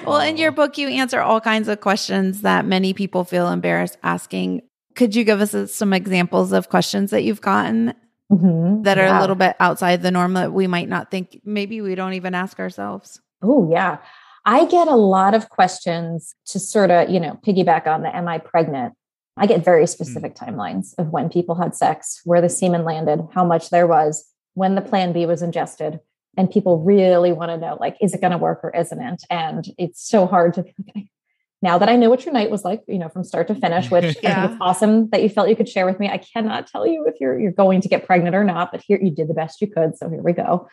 [0.06, 3.96] Well, in your book, you answer all kinds of questions that many people feel embarrassed
[4.02, 4.60] asking.
[4.96, 7.94] Could you give us uh, some examples of questions that you've gotten
[8.30, 8.84] Mhm.
[8.84, 9.18] that are Yeah.
[9.18, 12.34] a little bit outside the norm that we might not think, maybe we don't even
[12.34, 13.20] ask ourselves?
[13.42, 13.96] Oh, yeah.
[14.44, 18.28] I get a lot of questions to sort of, you know, piggyback on the am
[18.28, 18.92] I pregnant?
[19.36, 19.86] I get very hmm.
[19.86, 24.24] specific timelines of when people had sex, where the semen landed, how much there was,
[24.54, 26.00] when the plan B was ingested.
[26.36, 29.22] And people really want to know, like, is it going to work or isn't it?
[29.30, 31.08] And it's so hard to be like, I-
[31.62, 33.90] now that I know what your night was like, you know, from start to finish,
[33.90, 34.40] which I Yeah.
[34.40, 36.10] think it's awesome that you felt you could share with me.
[36.10, 38.98] I cannot tell you if you're you're going to get pregnant or not, but here
[39.00, 39.96] you did the best you could.
[39.96, 40.68] So here we go.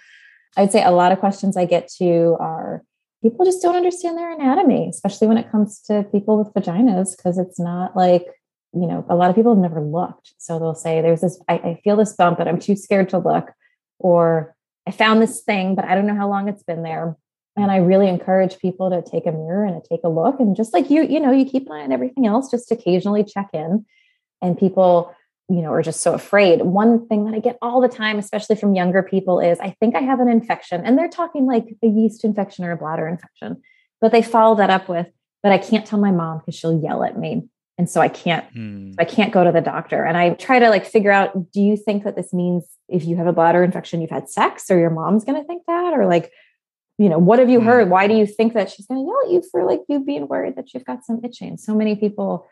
[0.57, 2.83] I'd say a lot of questions I get to are
[3.23, 7.37] people just don't understand their anatomy, especially when it comes to people with vaginas, because
[7.37, 8.25] it's not like,
[8.73, 10.33] you know, a lot of people have never looked.
[10.37, 13.17] So they'll say, there's this, I, I feel this bump, but I'm too scared to
[13.17, 13.51] look.
[13.99, 14.55] Or
[14.87, 17.15] I found this thing, but I don't know how long it's been there.
[17.57, 20.39] And I really encourage people to take a mirror and to take a look.
[20.39, 23.25] And just like you, you know, you keep an eye on everything else, just occasionally
[23.25, 23.85] check in.
[24.41, 25.13] And people,
[25.49, 26.61] you know, are just so afraid.
[26.61, 29.95] One thing that I get all the time, especially from younger people, is I think
[29.95, 30.85] I have an infection.
[30.85, 33.61] And they're talking like a yeast infection or a bladder infection,
[33.99, 35.07] but they follow that up with,
[35.43, 37.49] but I can't tell my mom because she'll yell at me.
[37.81, 38.91] And so I can't Hmm.
[38.99, 40.03] I can't go to the doctor.
[40.03, 43.15] And I try to like figure out do you think that this means if you
[43.15, 45.93] have a bladder infection, you've had sex or your mom's going to think that?
[45.95, 46.31] Or like,
[46.99, 47.65] you know, what have you Hmm.
[47.65, 47.89] heard?
[47.89, 50.27] Why do you think that she's going to yell at you for like you being
[50.27, 51.57] worried that you've got some itching?
[51.57, 52.45] So many people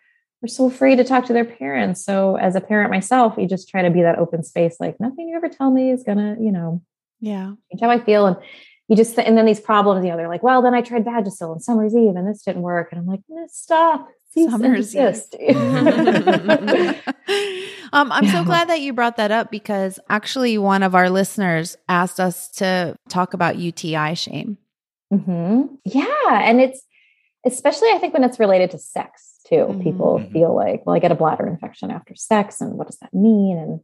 [0.44, 2.04] are so afraid to talk to their parents.
[2.04, 5.28] So as a parent myself, you just try to be that open space like nothing
[5.30, 6.82] you ever tell me is going to, you know,
[7.20, 7.54] Yeah.
[7.72, 8.26] change how I feel.
[8.26, 8.38] And
[8.88, 11.52] you just and then these problems, you know, they're like, well, then I tried Vagisil
[11.52, 12.88] and Summer's Eve and this didn't work.
[12.92, 14.10] And I'm like, stop.
[14.34, 15.24] Summer's Eve.
[17.94, 21.76] um, I'm so glad that you brought that up because actually one of our listeners
[21.88, 24.58] asked us to talk about UTI shame.
[25.12, 25.76] Mm-hmm.
[25.86, 26.42] Yeah.
[26.44, 26.82] And it's
[27.46, 29.56] especially, I think, when it's related to sex too.
[29.56, 29.82] Mm-hmm.
[29.82, 30.32] People mm-hmm.
[30.32, 32.62] feel like, well, I get a bladder infection after sex.
[32.62, 33.58] And what does that mean?
[33.58, 33.80] And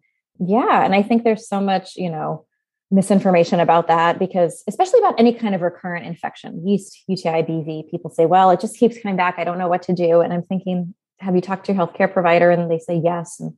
[0.47, 0.83] yeah.
[0.83, 2.45] And I think there's so much, you know,
[2.91, 8.11] misinformation about that because especially about any kind of recurrent infection yeast uti bv people
[8.11, 9.35] say well it just keeps coming back.
[9.39, 10.21] I don't know what to do.
[10.21, 12.51] And i'm thinking have you talked to your healthcare provider?
[12.51, 13.39] And they say yes.
[13.39, 13.53] And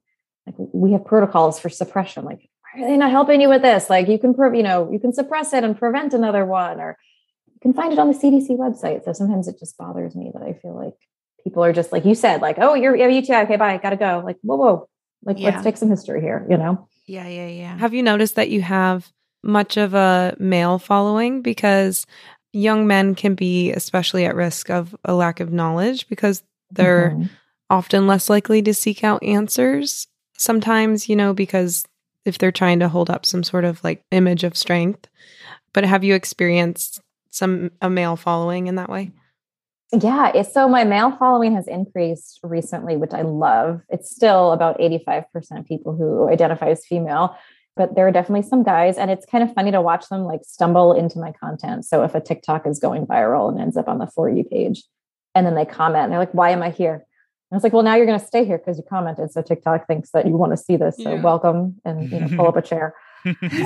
[0.46, 2.24] like we have protocols for suppression.
[2.26, 3.90] Like are they not helping you with this?
[3.90, 6.98] Like you can you know you can suppress it and prevent another one or
[7.48, 9.04] you can find it on the cdc website.
[9.04, 10.94] So sometimes it just bothers me that i feel like
[11.44, 13.78] people are just like you said like oh you're you have uti okay bye.
[13.78, 14.22] Gotta go.
[14.24, 14.90] Like whoa whoa.
[15.24, 15.50] Like yeah.
[15.50, 16.88] let's take some history here you know?
[17.06, 17.78] Yeah yeah yeah.
[17.78, 19.12] Have you noticed that you have
[19.44, 22.06] much of a male following because
[22.54, 27.26] young men can be especially at risk of a lack of knowledge because they're mm-hmm.
[27.70, 31.86] often less likely to seek out answers sometimes you know because
[32.28, 35.08] if they're trying to hold up some sort of like image of strength.
[35.74, 39.12] But have you experienced some a male following in that way?
[39.94, 43.82] Yeah so my male following has increased recently which i love.
[43.90, 47.38] It's still about 85% people who identify as female
[47.78, 50.42] but there are definitely some guys and it's kind of funny to watch them like
[50.44, 51.86] stumble into my content.
[51.86, 54.84] So if a tiktok is going viral and ends up on the for you page
[55.36, 56.94] and then they comment and they're like why am i here?
[56.96, 57.04] And
[57.54, 59.88] i was like well now you're going to stay here because you commented so tiktok
[59.88, 61.22] thinks that you want to see this so yeah.
[61.22, 62.96] welcome and you know pull up a chair.
[63.26, 63.34] Um,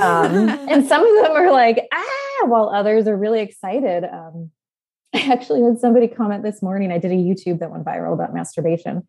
[0.70, 4.04] and some of them are like ah while others are really excited.
[4.04, 4.50] Um,
[5.14, 8.32] i actually had somebody comment this morning i did a youtube that went viral about
[8.32, 9.06] masturbation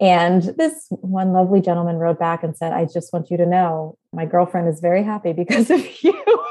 [0.00, 3.98] and this one lovely gentleman wrote back and said, I just want you to know
[4.14, 6.44] my girlfriend is very happy because of you.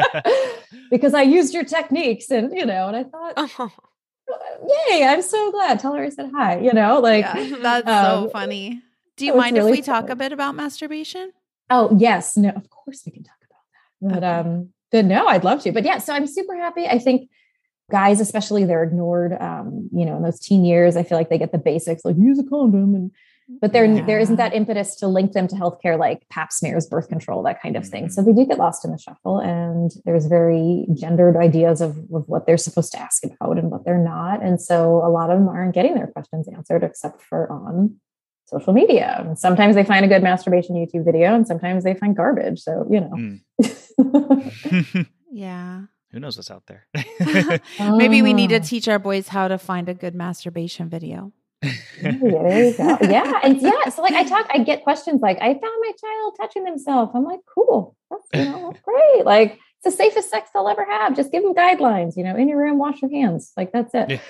[0.90, 2.30] because I used your techniques.
[2.30, 3.70] And, you know, and I thought, oh.
[4.90, 5.78] yay, I'm so glad.
[5.78, 8.82] Tell her I said hi, you know, like yeah, that's um, so funny.
[9.16, 10.00] Do you mind really if we funny.
[10.00, 11.32] talk a bit about masturbation?
[11.70, 12.36] Oh, yes.
[12.36, 14.20] No, of course we can talk about that.
[14.20, 14.50] But okay.
[14.50, 15.72] um, but no, I'd love to.
[15.72, 16.86] But yeah, so I'm super happy.
[16.86, 17.30] I think
[17.92, 21.38] guys especially they're ignored um, you know in those teen years i feel like they
[21.38, 23.10] get the basics like use a condom and
[23.60, 24.04] but there yeah.
[24.06, 27.60] there isn't that impetus to link them to healthcare like pap smears birth control that
[27.60, 28.34] kind of thing so mm-hmm.
[28.34, 32.46] they do get lost in the shuffle and there's very gendered ideas of, of what
[32.46, 35.48] they're supposed to ask about and what they're not and so a lot of them
[35.48, 37.94] aren't getting their questions answered except for on
[38.46, 42.16] social media and sometimes they find a good masturbation youtube video and sometimes they find
[42.16, 45.06] garbage so you know mm.
[45.30, 46.86] yeah who knows what's out there?
[47.80, 48.62] Maybe we need to oh.
[48.62, 51.32] teach our boys how to find a good masturbation video.
[52.02, 52.98] there you go.
[53.08, 53.40] Yeah.
[53.42, 53.88] And yeah.
[53.88, 57.12] So like I talk, I get questions like, I found my child touching themselves.
[57.14, 57.96] I'm like, cool.
[58.10, 59.24] That's you know, that's great.
[59.24, 61.16] Like it's the safest sex they'll ever have.
[61.16, 63.52] Just give them guidelines, you know, in your room, wash your hands.
[63.56, 64.20] Like that's it.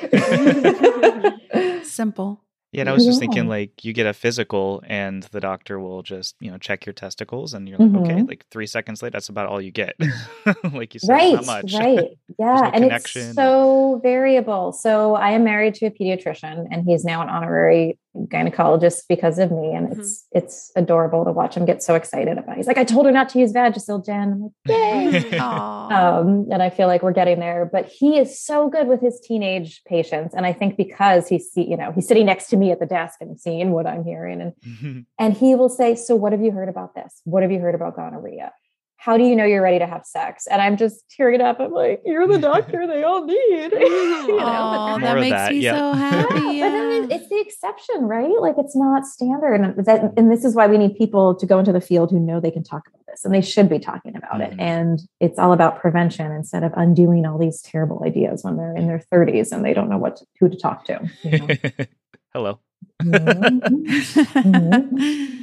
[1.86, 2.44] Simple.
[2.72, 6.02] Yeah, and I was just thinking like you get a physical and the doctor will
[6.02, 7.98] just, you know, check your testicles and you're like, mm-hmm.
[7.98, 9.94] okay, like three seconds later, that's about all you get.
[10.72, 11.74] like you said, right, not much.
[11.74, 12.08] Right.
[12.38, 12.54] Yeah.
[12.54, 13.22] no and connection.
[13.22, 14.72] it's so variable.
[14.72, 19.50] So I am married to a pediatrician and he's now an honorary gynecologist because of
[19.50, 19.72] me.
[19.72, 20.00] And mm-hmm.
[20.00, 22.56] it's it's adorable to watch him get so excited about it.
[22.58, 24.32] He's like, I told her not to use Vagisil, Jen.
[24.32, 24.52] I'm like,
[25.32, 25.38] yay.
[25.38, 27.68] um, and I feel like we're getting there.
[27.70, 30.34] But he is so good with his teenage patients.
[30.34, 33.18] And I think because he's you know, he's sitting next to me at the desk
[33.20, 34.40] and seeing what I'm hearing.
[34.40, 35.00] And mm-hmm.
[35.18, 37.20] and he will say, So what have you heard about this?
[37.24, 38.52] What have you heard about gonorrhea?
[39.02, 40.46] How do you know you're ready to have sex?
[40.46, 41.58] And I'm just tearing it up.
[41.58, 43.36] I'm like, you're the doctor they all need.
[43.72, 45.52] you know, that makes that.
[45.52, 45.76] me yeah.
[45.76, 46.40] so happy.
[46.52, 46.68] Yeah.
[46.68, 48.40] But then it's the exception, right?
[48.40, 49.54] Like it's not standard.
[49.54, 52.20] And that, and this is why we need people to go into the field who
[52.20, 54.52] know they can talk about this and they should be talking about mm-hmm.
[54.52, 54.60] it.
[54.60, 58.86] And it's all about prevention instead of undoing all these terrible ideas when they're in
[58.86, 61.10] their 30s and they don't know what to, who to talk to.
[61.22, 61.86] You know?
[62.32, 62.60] Hello.
[63.02, 64.72] Mm-hmm.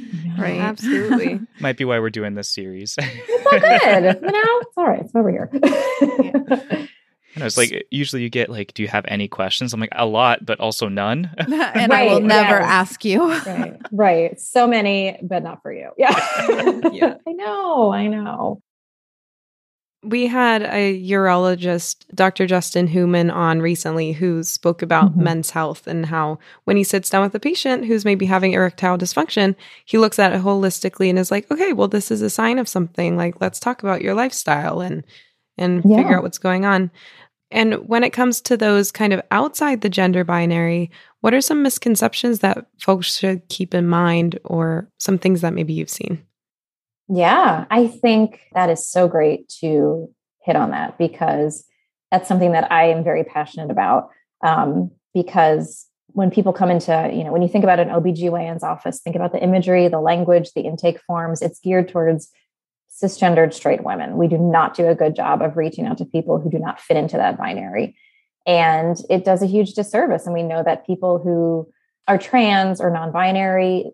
[0.38, 0.60] Right.
[0.60, 1.40] Absolutely.
[1.60, 2.96] Might be why we're doing this series.
[2.98, 4.20] it's all good.
[4.22, 5.00] You know, it's all right.
[5.00, 5.50] It's over here.
[5.52, 6.86] yeah.
[7.36, 9.72] And I was like, usually you get like, do you have any questions?
[9.72, 11.30] I'm like, a lot, but also none.
[11.38, 12.68] and right, I will never yes.
[12.68, 13.28] ask you.
[13.28, 13.76] right.
[13.92, 14.40] Right.
[14.40, 15.90] So many, but not for you.
[15.96, 16.10] Yeah.
[16.92, 17.14] yeah.
[17.24, 17.92] I know.
[17.92, 18.60] I know.
[20.02, 22.46] We had a urologist, Dr.
[22.46, 25.24] Justin Houman, on recently who spoke about mm-hmm.
[25.24, 28.96] men's health and how when he sits down with a patient who's maybe having erectile
[28.96, 32.58] dysfunction, he looks at it holistically and is like, okay, well, this is a sign
[32.58, 33.16] of something.
[33.16, 35.04] Like, let's talk about your lifestyle and
[35.58, 35.98] and yeah.
[35.98, 36.90] figure out what's going on.
[37.50, 40.90] And when it comes to those kind of outside the gender binary,
[41.20, 45.72] what are some misconceptions that folks should keep in mind or some things that maybe
[45.72, 46.24] you've seen?
[47.12, 50.08] Yeah, I think that is so great to
[50.44, 51.64] hit on that because
[52.10, 54.10] that's something that I am very passionate about.
[54.42, 59.00] Um, because when people come into, you know, when you think about an OBGYN's office,
[59.00, 62.30] think about the imagery, the language, the intake forms, it's geared towards
[63.02, 64.16] cisgendered straight women.
[64.16, 66.80] We do not do a good job of reaching out to people who do not
[66.80, 67.96] fit into that binary.
[68.46, 70.26] And it does a huge disservice.
[70.26, 71.68] And we know that people who
[72.08, 73.90] are trans or non binary,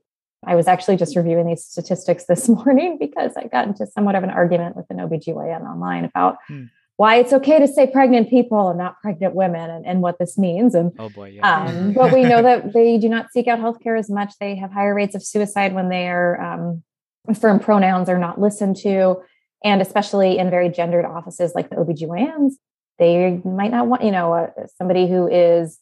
[0.46, 4.22] I was actually just reviewing these statistics this morning because I got into somewhat of
[4.22, 6.64] an argument with an OBGYN online about hmm.
[6.96, 10.38] why it's okay to say pregnant people and not pregnant women and, and what this
[10.38, 10.74] means.
[10.74, 11.64] And oh boy, yeah.
[11.66, 14.34] Um, but we know that they do not seek out healthcare as much.
[14.38, 16.82] They have higher rates of suicide when they are um,
[17.28, 19.16] affirmed pronouns are not listened to.
[19.64, 22.52] And especially in very gendered offices like the OBGYNs,
[22.98, 25.78] they might not want, you know, uh, somebody who is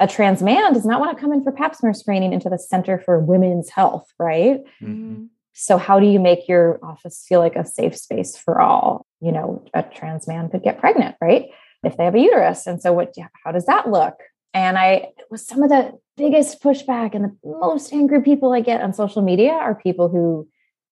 [0.00, 2.58] a trans man does not want to come in for pap smear screening into the
[2.58, 4.60] Center for Women's Health, right?
[4.82, 5.26] Mm-hmm.
[5.52, 9.06] So, how do you make your office feel like a safe space for all?
[9.20, 11.46] You know, a trans man could get pregnant, right?
[11.84, 12.66] If they have a uterus.
[12.66, 13.14] And so, what,
[13.44, 14.14] how does that look?
[14.52, 18.80] And I was some of the biggest pushback and the most angry people I get
[18.80, 20.48] on social media are people who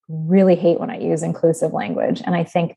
[0.09, 2.21] really hate when I use inclusive language.
[2.25, 2.75] And I think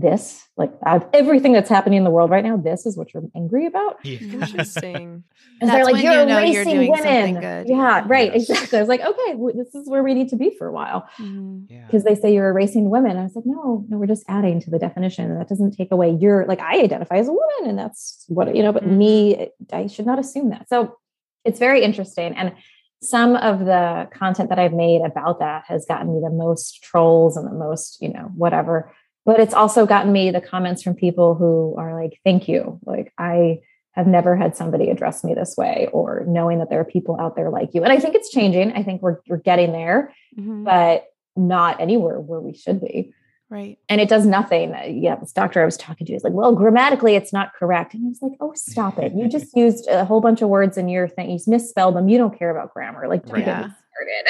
[0.00, 0.72] this, like
[1.12, 3.98] everything that's happening in the world right now, this is what you're angry about.
[4.04, 4.18] Yeah.
[4.20, 5.24] Interesting.
[5.60, 7.40] and they're like, you're you know erasing you're women.
[7.40, 7.68] Good.
[7.68, 8.32] Yeah, right.
[8.32, 8.48] Yes.
[8.48, 8.78] Exactly.
[8.78, 11.08] I was like, okay, this is where we need to be for a while.
[11.16, 11.74] Because mm-hmm.
[11.92, 11.98] yeah.
[12.04, 13.16] they say you're erasing women.
[13.16, 15.36] I was like, no, no, we're just adding to the definition.
[15.36, 18.62] That doesn't take away your, like, I identify as a woman and that's what, you
[18.62, 18.98] know, but mm-hmm.
[18.98, 20.68] me, I should not assume that.
[20.68, 20.96] So
[21.44, 22.34] it's very interesting.
[22.36, 22.54] And
[23.02, 27.36] some of the content that I've made about that has gotten me the most trolls
[27.36, 28.92] and the most, you know, whatever
[29.28, 33.12] but it's also gotten me the comments from people who are like thank you like
[33.18, 33.60] i
[33.92, 37.36] have never had somebody address me this way or knowing that there are people out
[37.36, 40.64] there like you and i think it's changing i think we're, we're getting there mm-hmm.
[40.64, 41.04] but
[41.36, 43.12] not anywhere where we should be
[43.50, 43.78] Right.
[43.88, 44.74] And it does nothing.
[45.02, 47.94] Yeah, this doctor I was talking to is like, well, grammatically it's not correct.
[47.94, 49.14] And was like, oh, stop it.
[49.16, 51.30] You just used a whole bunch of words in your thing.
[51.30, 52.10] You misspelled them.
[52.10, 53.08] You don't care about grammar.
[53.08, 53.46] Like, right.
[53.46, 53.70] yeah.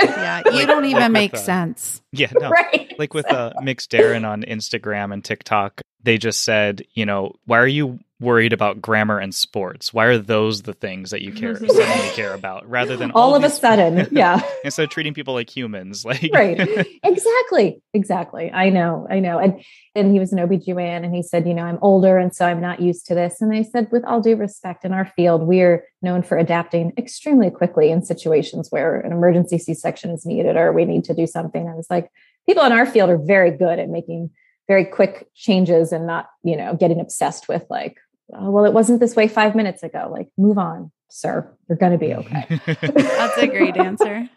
[0.02, 2.02] Yeah, you don't even like make uh, sense.
[2.12, 2.50] Yeah, no.
[2.50, 2.94] right.
[2.98, 7.58] Like with uh, Mix Darren on Instagram and TikTok, they just said, you know, why
[7.58, 9.94] are you worried about grammar and sports?
[9.94, 13.34] Why are those the things that you care suddenly care about rather than all, all
[13.34, 14.08] of a sudden?
[14.10, 14.40] Yeah.
[14.64, 16.58] Instead of treating people like humans, like right.
[17.04, 17.80] Exactly.
[17.94, 18.50] Exactly.
[18.52, 19.06] I know.
[19.08, 19.38] I know.
[19.38, 19.62] And
[19.94, 22.60] and he was an OBGYN and he said, you know, I'm older and so I'm
[22.60, 23.40] not used to this.
[23.40, 27.50] And I said, with all due respect, in our field, we're known for adapting extremely
[27.50, 31.68] quickly in situations where an emergency C-section is needed or we need to do something.
[31.68, 32.10] I was like,
[32.46, 34.30] people in our field are very good at making
[34.68, 37.96] very quick changes and not, you know, getting obsessed with like,
[38.34, 40.08] oh, well, it wasn't this way five minutes ago.
[40.12, 41.50] Like, move on, sir.
[41.68, 42.60] You're going to be okay.
[42.82, 44.28] That's a great answer.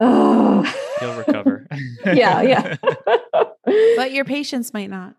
[0.00, 0.74] oh.
[1.00, 1.66] You'll recover.
[2.04, 2.76] yeah, yeah.
[3.96, 5.14] but your patients might not.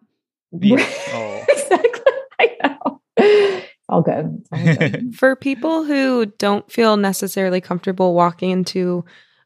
[0.51, 0.85] Yeah.
[1.09, 1.45] Oh.
[1.49, 2.11] exactly.
[2.39, 3.01] I know.
[3.17, 4.43] It's all good.
[4.51, 5.15] It's all good.
[5.15, 9.05] For people who don't feel necessarily comfortable walking into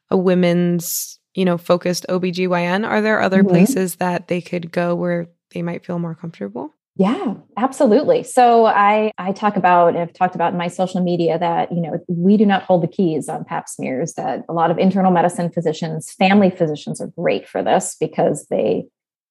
[0.10, 3.50] a women's, you know, focused OBGYN, are there other mm-hmm.
[3.50, 6.74] places that they could go where they might feel more comfortable?
[6.96, 8.24] Yeah, absolutely.
[8.24, 12.04] So I I talk about I've talked about in my social media that you know
[12.08, 15.52] we do not hold the keys on pap smears that a lot of internal medicine
[15.52, 18.88] physicians, family physicians are great for this because they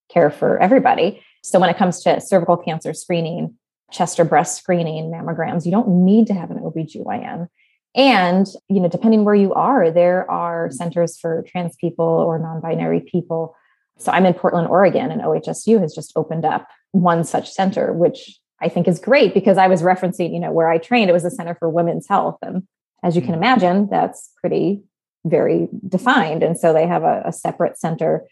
[0.08, 1.20] care for everybody.
[1.42, 3.56] So when it comes to cervical cancer screening,
[3.90, 7.48] chest or breast screening, mammograms, you don't need to have an OBGYN.
[7.96, 13.00] And, you know, depending where you are, there are centers for trans people or non-binary
[13.00, 13.56] people.
[13.98, 18.38] So I'm in Portland, Oregon, and OHSU has just opened up one such center, which
[18.60, 21.24] I think is great because I was referencing, you know, where I trained, it was
[21.24, 22.36] a Center for Women's Health.
[22.42, 22.66] And
[23.02, 23.38] as you can mm.
[23.38, 24.82] imagine, that's pretty
[25.24, 26.42] very defined.
[26.42, 28.26] And so they have a, a separate center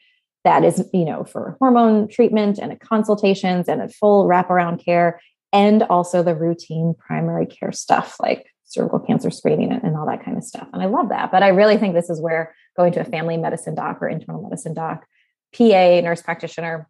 [0.45, 5.21] that is, you know, for hormone treatment and consultations and a full wraparound care,
[5.55, 10.25] and also the routine primary care stuff like cervical cancer screening and, and all that
[10.25, 10.68] kind of stuff.
[10.72, 11.31] And I love that.
[11.31, 14.43] But I really think this is where going to a family medicine doc or internal
[14.43, 15.07] medicine doc,
[15.57, 16.89] PA, nurse practitioner,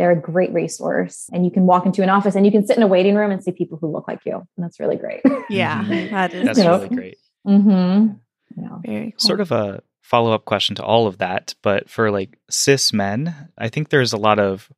[0.00, 1.28] they're a great resource.
[1.32, 3.30] And you can walk into an office and you can sit in a waiting room
[3.30, 4.34] and see people who look like you.
[4.34, 5.20] And that's really great.
[5.50, 7.18] Yeah, that is that's really great.
[7.44, 8.12] Mm-hmm.
[8.56, 8.78] Yeah.
[8.86, 9.18] Very cool.
[9.18, 13.48] Sort of a follow up question to all of that, but for like cis men,
[13.58, 14.70] I think there's a lot of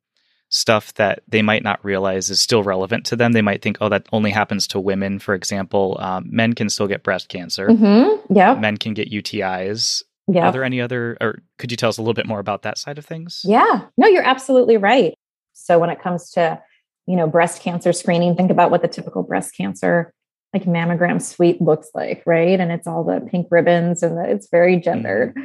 [0.53, 3.31] stuff that they might not realize is still relevant to them.
[3.31, 5.17] They might think, oh, that only happens to women.
[5.17, 7.69] For example, um, men can still get breast cancer.
[7.69, 8.33] Mm-hmm.
[8.35, 8.53] Yeah.
[8.53, 10.03] Men can get UTIs.
[10.27, 10.47] Yeah.
[10.47, 12.77] Are there any other, or could you tell us a little bit more about that
[12.77, 13.41] side of things?
[13.43, 13.87] Yeah.
[13.97, 15.15] No, you're absolutely right.
[15.53, 16.61] So when it comes to,
[17.07, 20.13] you know, breast cancer screening, think about what the typical breast cancer
[20.53, 22.59] like mammogram suite looks like, right?
[22.59, 25.35] And it's all the pink ribbons and the, it's very gendered.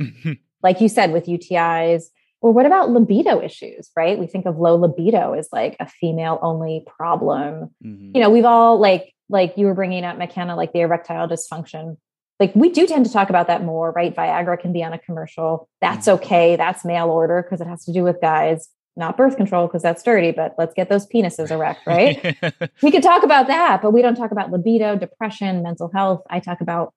[0.00, 0.32] Mm-hmm.
[0.64, 2.06] like you said, with UTIs,
[2.40, 4.18] Or what about libido issues, right?
[4.18, 7.70] We think of low libido as like a female only problem.
[7.84, 8.14] Mhm.
[8.14, 11.96] You know, we've all like, like you were bringing up McKenna, like the erectile dysfunction.
[12.38, 14.14] Like we do tend to talk about that more, right?
[14.14, 15.68] Viagra can be on a commercial.
[15.80, 16.12] That's Mhm.
[16.14, 16.54] okay.
[16.56, 20.04] That's mail order because it has to do with guys, not birth control because that's
[20.04, 22.36] dirty, but let's get those penises erect, right?
[22.82, 26.22] we could talk about that, but we don't talk about libido, depression, mental health.
[26.30, 26.94] I talk about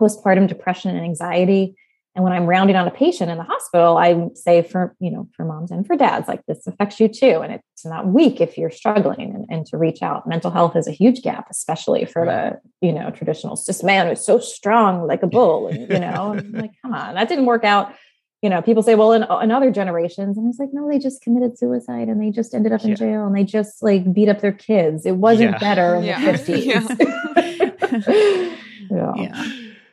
[0.00, 1.76] postpartum depression and anxiety.
[2.16, 5.28] And when I'm rounding on a patient in the hospital, I say for, you know,
[5.36, 7.38] for moms and for dads, like this affects you too.
[7.40, 10.26] And it's not weak if you're struggling and, and to reach out.
[10.26, 14.26] Mental health is a huge gap, especially for the, you know, traditional cis man who's
[14.26, 15.68] so strong like a bull.
[15.68, 17.94] And, you know, I'm like, come on, that didn't work out.
[18.42, 20.98] You know, people say, well, in, in other generations, and I was like, no, they
[20.98, 22.94] just committed suicide and they just ended up in Yeah.
[22.96, 25.06] jail and they just like beat up their kids.
[25.06, 25.58] It wasn't Yeah.
[25.58, 26.32] better in Yeah.
[26.32, 28.10] the 50s.
[28.90, 29.12] yeah.
[29.16, 29.52] Yeah.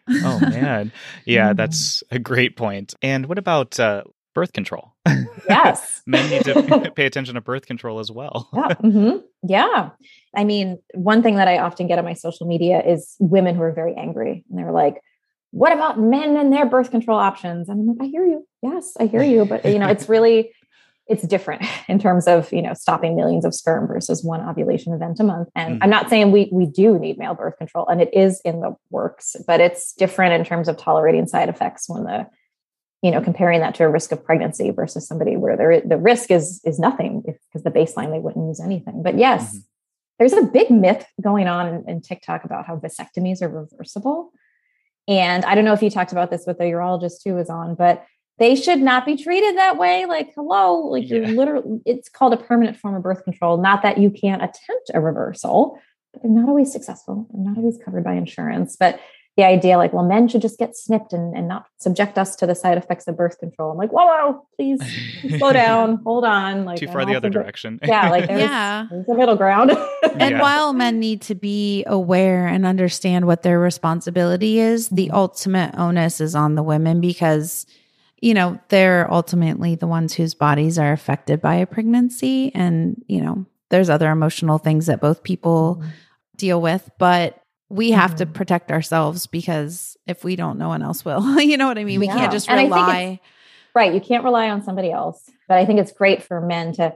[0.10, 0.92] Oh man.
[1.26, 1.58] Yeah, Mhm.
[1.58, 2.94] that's a great point.
[3.02, 4.04] And what about uh,
[4.34, 4.94] birth control?
[5.50, 6.02] Yes.
[6.08, 8.50] Men need to pay attention to birth control as well.
[8.54, 8.68] Yeah.
[8.84, 9.24] mhm.
[9.44, 9.90] Yeah.
[10.36, 13.62] I mean, one thing that I often get on my social media is women who
[13.64, 15.02] are very angry and they're like,
[15.52, 17.70] what about men and their birth control options?
[17.70, 18.46] And I'm like, I hear you.
[18.62, 19.46] Yes, I hear you.
[19.46, 20.52] But you know, it's really
[21.10, 25.20] it's different in terms of you know stopping millions of sperm versus one ovulation event
[25.20, 25.50] a month.
[25.56, 28.62] And I'm not saying we we do need male birth control, and it is in
[28.62, 32.28] the works, but it's different in terms of tolerating side effects when the
[33.02, 36.32] you know comparing that to a risk of pregnancy versus somebody where there the risk
[36.32, 39.04] is is nothing because the baseline they wouldn't use anything.
[39.04, 39.62] But yes, Mhm.
[40.20, 44.32] there's a big myth going on in, in TikTok about how vasectomies are reversible.
[45.08, 47.76] And I don't know if you talked about this with the urologist who was on,
[47.76, 48.04] but
[48.40, 50.06] they should not be treated that way.
[50.06, 53.58] Like, hello, like you're literally, it's called a permanent form of birth control.
[53.58, 55.80] Not that you can't attempt a reversal,
[56.14, 57.28] but they're not always successful.
[57.32, 58.76] They're not always covered by insurance.
[58.80, 59.00] But
[59.38, 62.48] the idea, like, well, men should just get snipped and, and not subject us to
[62.48, 63.72] the side effects of birth control.
[63.72, 64.82] I'm like, whoa, whoa, please
[65.38, 66.66] slow down, hold on.
[66.66, 67.80] Like, Too far the other ve- direction.
[67.86, 68.88] Yeah, like there's, Yeah.
[68.90, 69.78] there's a middle ground.
[70.20, 70.42] And Yeah.
[70.42, 75.16] while men need to be aware and understand what their responsibility is, the mm-hmm.
[75.16, 77.68] ultimate onus is on the women because,
[78.20, 82.52] you know, they're ultimately the ones whose bodies are affected by a pregnancy.
[82.56, 85.84] And, you know, there's other emotional things that both people
[86.36, 87.40] deal with, but
[87.70, 88.34] we have to Mhm.
[88.34, 91.40] protect ourselves because if we don't, no one else will.
[91.42, 92.00] you know what I mean?
[92.00, 93.20] We can't just And I think it's- rely.
[93.76, 96.96] right you can't rely on somebody else but i think it's great for men to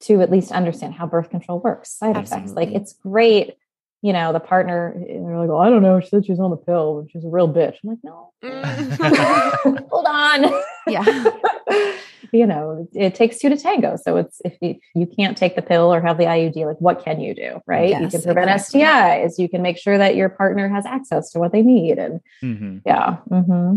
[0.00, 3.54] to at least understand how birth control works side effects like it's great
[4.02, 6.50] you know the partner and they're like well i don't know she said she's on
[6.50, 9.86] the pill and she's a real bitch i'm like no Mm.
[9.90, 10.44] hold on
[10.88, 11.04] Yeah.
[12.32, 15.54] you know it takes two to tango so it's if you, if you can't take
[15.54, 18.50] the pill or have the iud like what can you do right you can prevent
[18.50, 18.80] exactly.
[18.80, 22.20] stis you can make sure that your partner has access to what they need and
[22.40, 23.76] hmm yeah hmm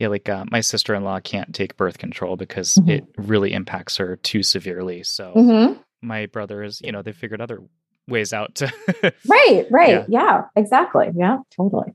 [0.00, 2.88] Yeah, like uh, my sister in law can't take birth control because Mhm.
[2.90, 5.02] it really impacts her too severely.
[5.04, 5.72] So hmm
[6.02, 7.60] my brother is, you know, they figured other
[8.08, 8.72] ways out to.
[9.28, 10.04] right right Yeah.
[10.08, 10.42] yeah.
[10.56, 11.92] exactly yeah totally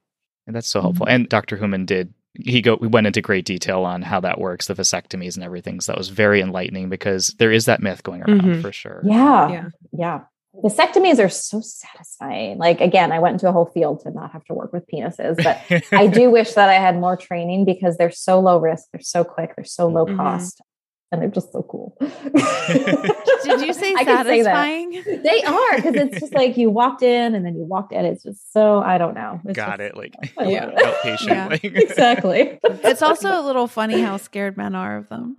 [0.47, 1.05] and that's so helpful.
[1.05, 1.15] Mm-hmm.
[1.15, 1.55] And Dr.
[1.57, 2.13] Houman did.
[2.33, 2.75] He go.
[2.81, 5.79] We went into great detail on how that works, the vasectomies and everything.
[5.81, 8.61] So that was very enlightening because there is that myth going around Mhm.
[8.61, 9.01] for sure.
[9.05, 9.49] Yeah.
[9.51, 9.65] Yeah.
[9.93, 10.19] Yeah.
[10.63, 12.57] Vasectomies are so satisfying.
[12.57, 15.35] Like, again, I went into a whole field to not have to work with penises,
[15.41, 19.01] but I do wish that I had more training because they're so low risk, they're
[19.01, 20.17] so quick, they're so low Mhm.
[20.17, 20.61] cost,
[21.11, 21.97] and they're just so cool.
[21.99, 24.91] Did you say I can say satisfying?
[25.23, 28.05] They are because it's just like you walked in and then you walked in.
[28.05, 29.41] It's just so, I don't know.
[29.45, 29.97] It's Got just- it.
[29.97, 30.69] Like I love Yeah.
[30.71, 31.27] outpatient.
[31.27, 31.47] Yeah.
[31.47, 32.59] like- exactly.
[32.63, 35.37] It's also a little funny how scared men are of them.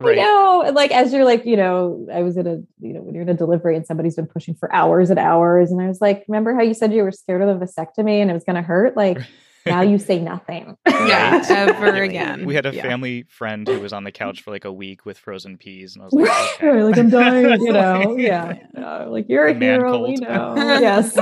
[0.00, 0.18] right.
[0.18, 0.70] I know.
[0.74, 3.28] Like as you're like, you know, I was in a, you know, when you're in
[3.28, 5.72] a delivery and somebody's been pushing for hours and hours.
[5.72, 8.30] And I was like, remember how you said you were scared of the vasectomy and
[8.30, 8.96] it was gonna hurt?
[8.96, 9.18] Like
[9.66, 10.76] now you say nothing.
[10.86, 11.50] Yeah, Right.
[11.50, 12.44] ever again.
[12.46, 12.82] We had a Yeah.
[12.82, 16.02] family friend who was on the couch for like a week with frozen peas, and
[16.02, 16.82] I was like, Right, okay.
[16.82, 18.16] like I'm dying, you know.
[18.16, 18.54] Yeah.
[18.76, 20.20] Uh, like you're a A man hero, we cold.
[20.22, 20.54] know.
[20.80, 21.18] yes.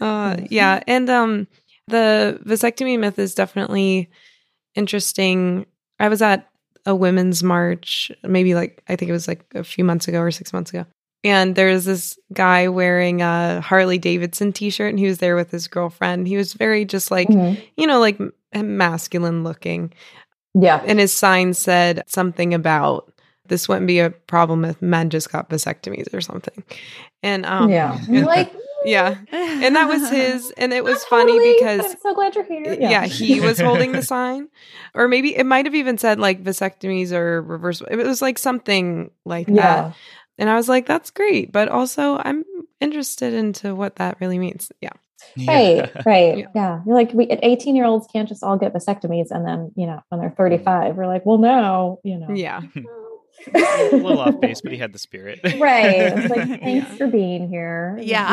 [0.00, 1.46] Uh, yeah, and um,
[1.88, 4.10] the vasectomy myth is definitely
[4.74, 5.66] interesting.
[5.98, 6.48] I was at
[6.86, 10.30] a women's march, maybe like I think it was like a few months ago or
[10.30, 10.84] six months ago,
[11.24, 15.66] and there's this guy wearing a Harley Davidson T-shirt, and he was there with his
[15.66, 16.28] girlfriend.
[16.28, 17.60] He was very just like Mhm.
[17.76, 18.18] you know like
[18.54, 19.92] masculine looking,
[20.54, 20.80] Yeah.
[20.86, 23.10] and his sign said something about
[23.46, 26.62] this wouldn't be a problem if men just got vasectomies or something,
[27.22, 27.98] and um, yeah.
[28.08, 28.52] and- like
[28.86, 29.14] yeah.
[29.32, 32.76] And that was his, and it was funny totally, because I'm so glad you're here.
[32.78, 33.06] yeah.
[33.06, 34.48] he was holding the sign,
[34.94, 37.90] or maybe it might have even said like vasectomies or reversible.
[37.90, 39.92] It was like something like that, yeah.
[40.38, 42.44] And I was like, "That's great," but also I'm
[42.80, 44.70] interested into what that really means.
[44.80, 44.90] Yeah,
[45.46, 46.38] Right, right.
[46.38, 46.46] Yeah.
[46.54, 46.80] Yeah.
[46.86, 49.30] You're like, we, 18 year olds can't just all get vasectomies.
[49.30, 52.28] And then, you know, when they're 35, we're like, well, no, you know.
[52.34, 52.60] Yeah.
[53.54, 55.40] a little off base, but he had the spirit.
[55.58, 56.14] Right.
[56.14, 56.30] Like,
[56.60, 56.96] thanks Yeah.
[56.96, 57.98] for being here.
[58.00, 58.28] Yeah.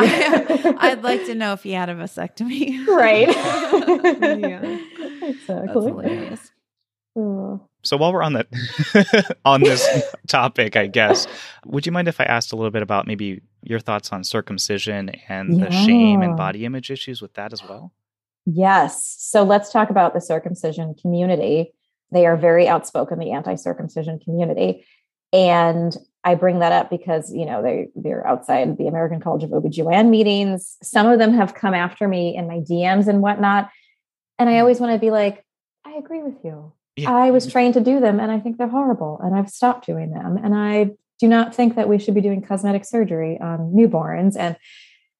[0.78, 2.86] I'd like to know if he had a vasectomy.
[2.86, 3.28] right.
[3.28, 4.60] Yeah.
[5.20, 5.86] That's Exactly.
[5.86, 6.50] hilarious.
[7.16, 7.68] Oh.
[7.82, 9.86] So while we're on that on this
[10.26, 11.26] topic, I guess,
[11.66, 15.10] would you mind if I asked a little bit about maybe your thoughts on circumcision
[15.28, 17.92] and the shame and body image issues with that as well?
[18.46, 19.16] Yes.
[19.18, 21.72] So let's talk about the circumcision community.
[22.10, 24.84] They are very outspoken, the anti-circumcision community.
[25.32, 29.50] And I bring that up because, you know, they they're outside the American College of
[29.50, 30.76] OBGYN meetings.
[30.82, 33.70] Some of them have come after me in my DMs and whatnot.
[34.38, 34.60] And I hmm.
[34.60, 35.44] always want to be like,
[35.84, 36.72] I agree with you.
[36.96, 37.10] Yeah.
[37.10, 40.10] I was trained to do them and I think they're horrible and I've stopped doing
[40.10, 40.38] them.
[40.42, 44.36] And I do not think that we should be doing cosmetic surgery on newborns.
[44.36, 44.56] And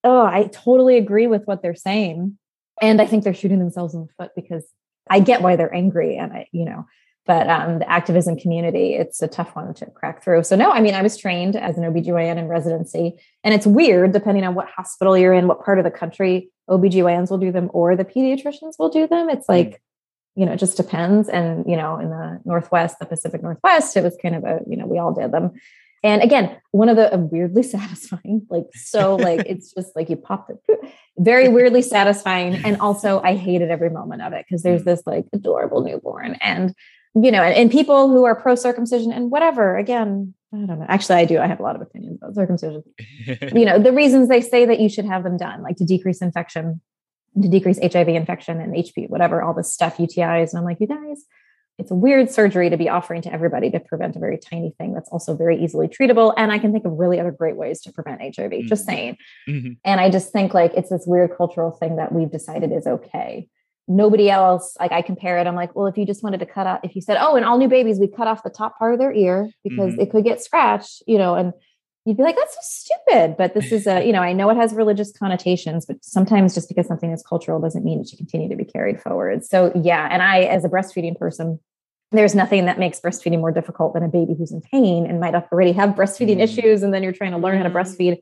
[0.05, 2.39] oh, I totally agree with what they're saying.
[2.81, 4.65] And I think they're shooting themselves in the foot because
[5.09, 6.87] I get why they're angry and I, you know,
[7.25, 10.43] but um, the activism community, it's a tough one to crack through.
[10.43, 14.13] So no, I mean, I was trained as an OBGYN in residency and it's weird
[14.13, 17.71] depending on what hospital you're in, what part of the country OBGYNs will do them
[17.73, 19.29] or the pediatricians will do them.
[19.31, 19.81] It's like,
[20.35, 21.29] you know, it just depends.
[21.29, 24.77] And, you know, in the Northwest, the Pacific Northwest, it was kind of a, you
[24.77, 25.53] know, we all did them.
[26.05, 30.51] And again, one of the weirdly satisfying, like, so like, it's just like you pop
[30.51, 32.57] it, very weirdly satisfying.
[32.65, 34.87] And also, I hated every moment of it because there's mm.
[34.87, 36.75] this like adorable newborn and,
[37.15, 40.87] you know, and, and people who are pro circumcision and whatever, again, I don't know.
[40.89, 41.39] Actually, I do.
[41.39, 42.83] I have a lot of opinions about circumcision.
[43.55, 46.21] You know, the reasons they say that you should have them done, like to decrease
[46.21, 46.81] infection,
[47.41, 50.51] to decrease HIV infection and HP, whatever, all this stuff, UTIs.
[50.51, 51.25] And I'm like, you guys,
[51.79, 54.93] it's a weird surgery to be offering to everybody to prevent a very tiny thing
[54.93, 56.35] that's also very easily treatable.
[56.37, 58.87] And I can think of really other great ways to prevent HIV, just Mhm.
[58.87, 59.17] saying.
[59.49, 59.77] Mhm.
[59.85, 63.49] And I just think like it's this weird cultural thing that we've decided is okay.
[63.89, 66.67] Nobody else, like I compare it, I'm like, well, if you just wanted to cut
[66.67, 68.93] off, if you said, oh, in all new babies, we cut off the top part
[68.93, 70.01] of their ear because Mhm.
[70.03, 71.53] it could get scratched, you know, and
[72.05, 73.37] you'd be like, that's so stupid.
[73.37, 76.69] But this is a, you know, I know it has religious connotations, but sometimes just
[76.69, 79.45] because something is cultural doesn't mean it should continue to be carried forward.
[79.45, 80.09] So, yeah.
[80.11, 81.59] And I, as a breastfeeding person,
[82.11, 85.35] there's nothing that makes breastfeeding more difficult than a baby who's in pain and might
[85.35, 86.43] already have breastfeeding Mhm.
[86.43, 86.83] issues.
[86.83, 87.75] And then you're trying to learn how to Mhm.
[87.75, 88.19] breastfeed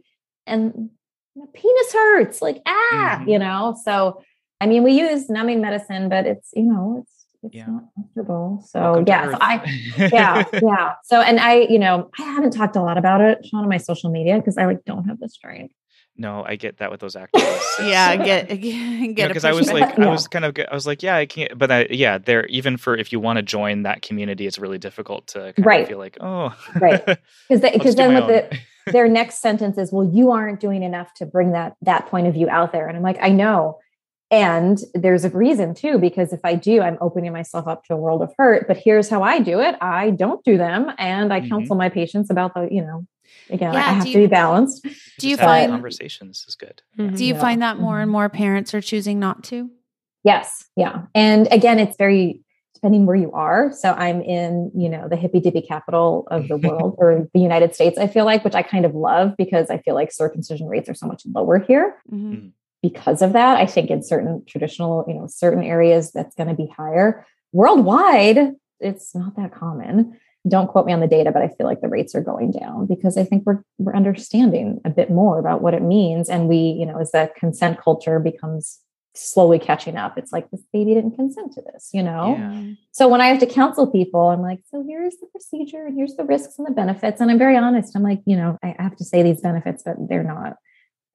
[0.47, 0.91] and
[1.37, 3.29] my penis hurts, like, ah, Mhm.
[3.29, 3.77] you know?
[3.85, 4.21] So,
[4.61, 7.67] I mean, we use numbing medicine, but it's, you know, it's, it's Yeah.
[7.67, 8.63] not comfortable.
[8.69, 9.31] So, Welcome to yeah.
[9.31, 13.21] So I, yeah yeah so and i you know i haven't talked a lot about
[13.21, 15.75] it sean on my social media because i like don't have the strength
[16.17, 17.41] no, I get that with those actors.
[17.81, 19.97] Yeah, It's, get get get a because I was pushback.
[19.97, 22.45] like, I was kind of, I was like, yeah, I can't, but I, yeah, there,
[22.47, 25.83] even for if you want to join that community, it's really difficult to kind Right.
[25.83, 27.03] of feel like, oh, Right.
[27.49, 28.29] because because then with own.
[28.29, 28.59] the
[28.93, 32.35] their next sentence is well you aren't doing enough to bring that that point of
[32.35, 33.79] view out there and i'm like i know
[34.31, 37.97] and there's a reason too because if i do i'm opening myself up to a
[37.97, 41.41] world of hurt but here's how i do it i don't do them and i
[41.41, 41.49] Mhm.
[41.49, 43.07] counsel my patients about the you know
[43.51, 44.87] again i have do to be balanced
[45.19, 46.83] Do you find conversations is good.
[46.99, 47.17] Mhm.
[47.17, 47.41] do you Yeah.
[47.41, 48.13] find that more and Mhm.
[48.13, 49.71] more parents are choosing not to?
[50.25, 50.69] Yes.
[50.77, 51.03] Yeah.
[51.15, 52.43] And again, it's very
[52.75, 53.71] depending where you are.
[53.73, 57.75] So I'm in, you know, the hippy dippy capital of the world or the United
[57.75, 60.89] States, I feel like, which I kind of love because I feel like circumcision rates
[60.89, 62.53] are so much lower here Mhm.
[62.83, 63.57] Because of that.
[63.57, 67.27] I think in certain traditional, you know, certain areas that's going to be higher.
[67.53, 70.19] Worldwide, it's not that common.
[70.49, 72.87] Don't quote me on the data, but I feel like the rates are going down
[72.87, 76.31] because I think we're we're understanding a bit more about what it means.
[76.31, 78.79] And we, you know, as the consent culture becomes
[79.15, 82.37] slowly catching up, it's like this baby didn't consent to this, you know?
[82.39, 82.73] Yeah.
[82.93, 86.15] So when I have to counsel people, I'm like, so here's the procedure and here's
[86.15, 87.21] the risks and the benefits.
[87.21, 87.95] And I'm very honest.
[87.97, 90.57] I'm like, you know, I have to say these benefits, but they're not,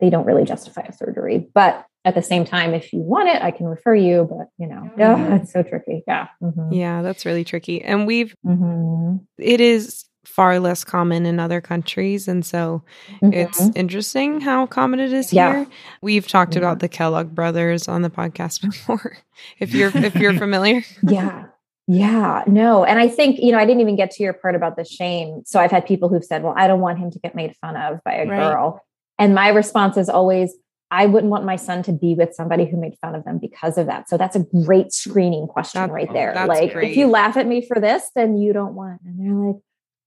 [0.06, 1.48] they don't really justify a surgery.
[1.54, 4.28] But at the same time, if you want it, I can refer you.
[4.30, 6.04] But you know, yeah, it's so tricky.
[6.08, 6.28] Yeah.
[6.42, 6.70] Mhm.
[6.72, 7.82] Yeah, that's really tricky.
[7.82, 9.22] And we've, Mhm.
[9.40, 12.28] it is far less common in other countries.
[12.28, 12.84] And so
[13.22, 13.78] it's Mhm.
[13.78, 15.54] interesting how common it is Yeah.
[15.54, 15.68] here.
[16.02, 16.60] We've talked Yeah.
[16.60, 19.18] about the Kellogg brothers on the podcast before.
[19.60, 20.82] if you're if you're familiar.
[21.02, 21.46] yeah.
[21.88, 22.84] Yeah, no.
[22.84, 25.44] And I think, you know, I didn't even get to your part about the shame.
[25.46, 27.76] So I've had people who've said, well, I don't want him to get made fun
[27.78, 28.40] of by a Right.
[28.52, 28.82] girl.
[29.18, 30.54] And my response is always,
[30.92, 33.78] I wouldn't want my son to be with somebody who made fun of them because
[33.78, 34.08] of that.
[34.10, 36.34] So that's a great screening question That- right oh, there.
[36.34, 36.92] that's Like, great.
[36.92, 39.02] if you laugh at me for this, then you don't want.
[39.06, 39.56] And they're like,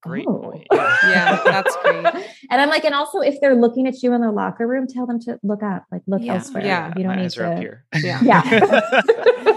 [0.01, 0.39] Great oh.
[0.39, 0.67] point.
[0.73, 0.99] Yeah.
[1.11, 2.07] Yeah, that's great.
[2.51, 5.07] and I'm like, and also if they're looking at you in the locker room, tell
[5.07, 6.35] them to look up, like look Yeah.
[6.35, 6.65] elsewhere.
[6.65, 6.89] Yeah.
[6.97, 7.61] you don't My need eyes are up to.
[7.61, 7.85] here.
[7.97, 8.21] Yeah.
[8.23, 8.81] Yeah.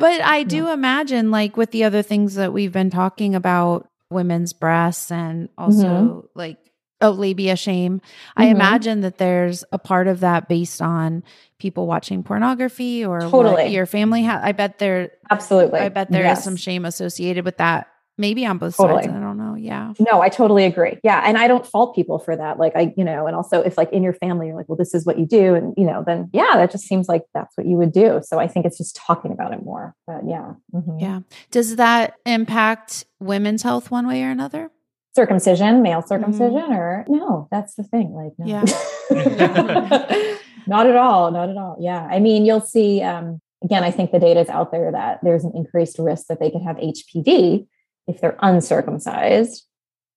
[0.00, 4.52] But I do imagine, like with the other things that we've been talking about, women's
[4.52, 6.26] breasts and also Mm-hmm.
[6.36, 6.56] like
[7.00, 8.00] Oh, labia shame.
[8.36, 8.50] I Mhm.
[8.50, 11.22] imagine that there's a part of that based on
[11.58, 13.68] people watching pornography or Totally.
[13.68, 14.40] your family has.
[14.42, 15.78] I bet there Absolutely.
[15.80, 16.44] I bet there is Yes.
[16.44, 17.86] some shame associated with that.
[18.20, 19.04] Maybe on both Totally.
[19.04, 19.14] sides.
[19.14, 19.54] I don't know.
[19.54, 19.92] Yeah.
[20.00, 20.98] No, I totally agree.
[21.04, 21.22] Yeah.
[21.24, 22.58] And I don't fault people for that.
[22.58, 24.92] Like, I, you know, and also if like in your family, you're like, well, this
[24.92, 25.54] is what you do.
[25.54, 28.18] And, you know, then yeah, that just seems like that's what you would do.
[28.24, 29.94] So I think it's just talking about it more.
[30.04, 30.54] But yeah.
[30.74, 31.00] Mhm.
[31.00, 31.20] Yeah.
[31.52, 34.72] Does that impact women's health one way or another?
[35.18, 38.12] Circumcision, male circumcision, or no, that's the thing.
[38.12, 38.46] Like, no.
[38.46, 40.36] Yeah.
[40.68, 41.32] not at all.
[41.32, 41.76] Not at all.
[41.80, 42.06] Yeah.
[42.08, 45.42] I mean, you'll see, um, again, I think the data is out there that there's
[45.42, 47.66] an increased risk that they could have HPV
[48.06, 49.64] if they're uncircumcised.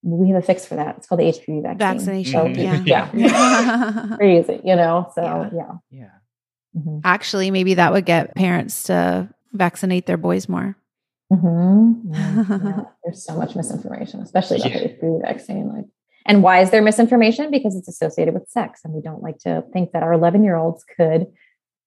[0.04, 0.98] We have a fix for that.
[0.98, 1.78] It's called the HPV vaccine.
[1.78, 2.32] Vaccination.
[2.32, 2.86] So, Mhm.
[2.86, 3.10] Yeah.
[3.12, 4.16] yeah.
[4.18, 5.10] Crazy, you know?
[5.16, 5.50] So, Yeah.
[5.52, 5.72] yeah.
[5.90, 6.80] Yeah.
[6.80, 7.00] Mhm.
[7.02, 10.76] Actually, maybe that would get parents to vaccinate their boys more.
[11.36, 12.00] Mhm.
[12.12, 12.44] Yeah.
[12.64, 12.80] Yeah.
[13.04, 14.78] There's so much misinformation, especially about Yeah.
[14.80, 15.68] the HPV vaccine.
[15.68, 15.84] Like,
[16.26, 17.50] and why is there misinformation?
[17.50, 20.56] Because it's associated with sex, and we don't like to think that our 11 year
[20.56, 21.26] olds could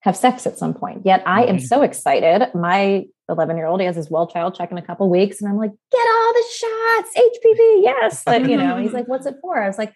[0.00, 1.02] have sex at some point.
[1.04, 1.62] Yet, I am Mhm.
[1.62, 2.48] so excited.
[2.54, 5.56] My 11 year old, has his well child check in a couple weeks, and I'm
[5.56, 8.22] like, get all the shots, HPV, yes.
[8.24, 9.60] But you know, he's like, what's it for?
[9.60, 9.92] I was like,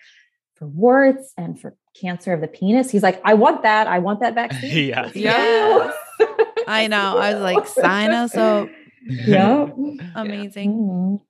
[0.57, 2.91] for warts and for cancer of the penis.
[2.91, 3.87] He's like, I want that.
[3.87, 4.89] I want that vaccine.
[4.89, 5.11] Yeah.
[5.15, 5.95] Yes.
[6.69, 7.17] I know.
[7.19, 8.69] I was like, sign us up.
[9.03, 9.69] Yeah.
[10.15, 10.73] Amazing.
[10.73, 11.21] Mhm.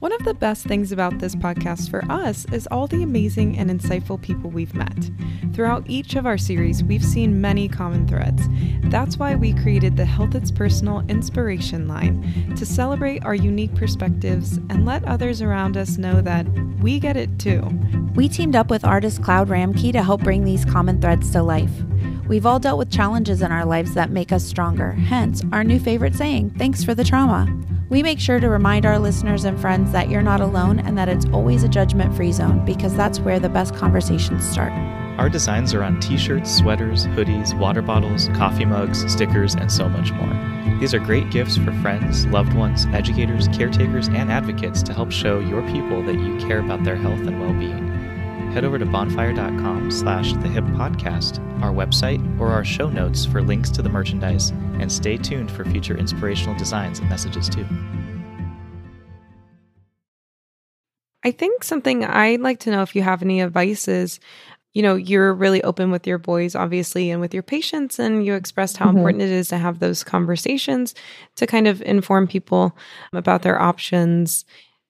[0.00, 3.70] One of the best things about this podcast for us is all the amazing and
[3.70, 5.10] insightful people we've met.
[5.54, 8.48] Throughout each of our series, we've seen many common threads.
[8.86, 14.56] That's why we created the Health It's Personal Inspiration Line to celebrate our unique perspectives
[14.70, 16.48] and let others around us know that
[16.80, 17.62] we get it too.
[18.16, 21.70] We teamed up with artist Cloud Ramkey to help bring these common threads to life.
[22.28, 25.80] We've all dealt with challenges in our lives that make us stronger, hence our new
[25.80, 27.52] favorite saying, thanks for the trauma.
[27.90, 31.08] We make sure to remind our listeners and friends that you're not alone and that
[31.08, 34.72] it's always a judgment free zone because that's where the best conversations start.
[35.18, 39.88] Our designs are on t shirts, sweaters, hoodies, water bottles, coffee mugs, stickers, and so
[39.88, 40.78] much more.
[40.80, 45.38] These are great gifts for friends, loved ones, educators, caretakers, and advocates to help show
[45.38, 47.91] your people that you care about their health and well being.
[48.52, 53.40] Head over to bonfire.com slash the hip podcast, our website, or our show notes for
[53.42, 57.66] links to the merchandise, and stay tuned for future inspirational designs and messages too.
[61.24, 64.18] I think something I'd like to know if you have any advice is,
[64.74, 68.34] you know, you're really open with your boys, obviously, and with your patients, and you
[68.34, 68.96] expressed how Mhm.
[68.96, 70.94] important it is to have those conversations
[71.36, 72.76] to kind of inform people
[73.12, 74.44] about their options.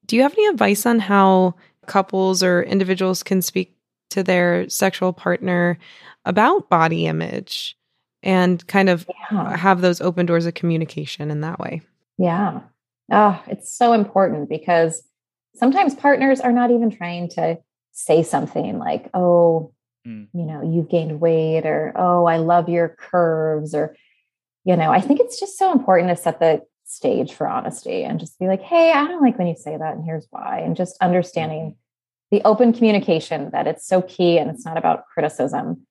[0.06, 1.54] Do you have any advice on how
[1.86, 3.76] couples or individuals can speak
[4.10, 5.78] to their sexual partner
[6.24, 7.76] about body image
[8.22, 9.56] and kind of Yeah.
[9.56, 11.82] have those open doors of communication in that way?
[12.18, 12.60] Yeah.
[13.10, 15.02] Oh, it's so important because
[15.56, 17.58] sometimes partners are not even trying to
[17.92, 19.72] say something like, oh,
[20.06, 20.26] Mm.
[20.32, 23.94] you know, you've gained weight or, oh, I love your curves or,
[24.64, 26.62] you know, I think it's just so important to set the
[26.92, 29.94] stage for honesty and just be like, hey, I don't like when you say that
[29.94, 30.60] and here's why.
[30.60, 31.76] And just understanding
[32.30, 35.86] the open communication that it's so key and it's not about criticism.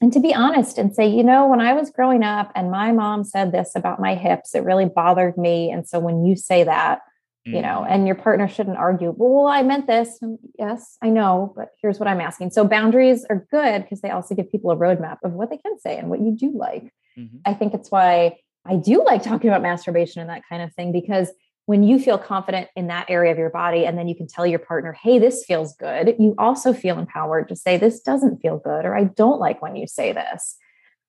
[0.00, 2.92] And to be honest and say, you know, when I was growing up and my
[2.92, 5.70] mom said this about my hips, it really bothered me.
[5.70, 7.00] And so when you say that,
[7.46, 7.90] you know, Mm.
[7.90, 10.18] and your partner shouldn't argue, well, I meant this.
[10.20, 12.50] And yes, I know, but here's what I'm asking.
[12.50, 15.78] So boundaries are good because they also give people a roadmap of what they can
[15.78, 16.92] say and what you do like.
[17.16, 17.40] Mhm.
[17.46, 18.38] I think it's why
[18.68, 21.30] I do like talking about masturbation and that kind of thing because
[21.66, 24.46] when you feel confident in that area of your body and then you can tell
[24.46, 28.58] your partner, hey, this feels good, you also feel empowered to say, this doesn't feel
[28.58, 30.56] good, or I don't like when you say this.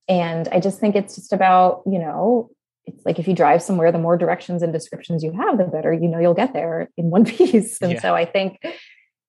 [0.08, 2.50] And I just think it's just about, you know,
[2.88, 5.94] it's like if you drive somewhere, the more directions and descriptions you have, the better
[5.94, 7.80] you know you'll get there in one piece.
[7.82, 8.02] And Yeah.
[8.02, 8.60] so I think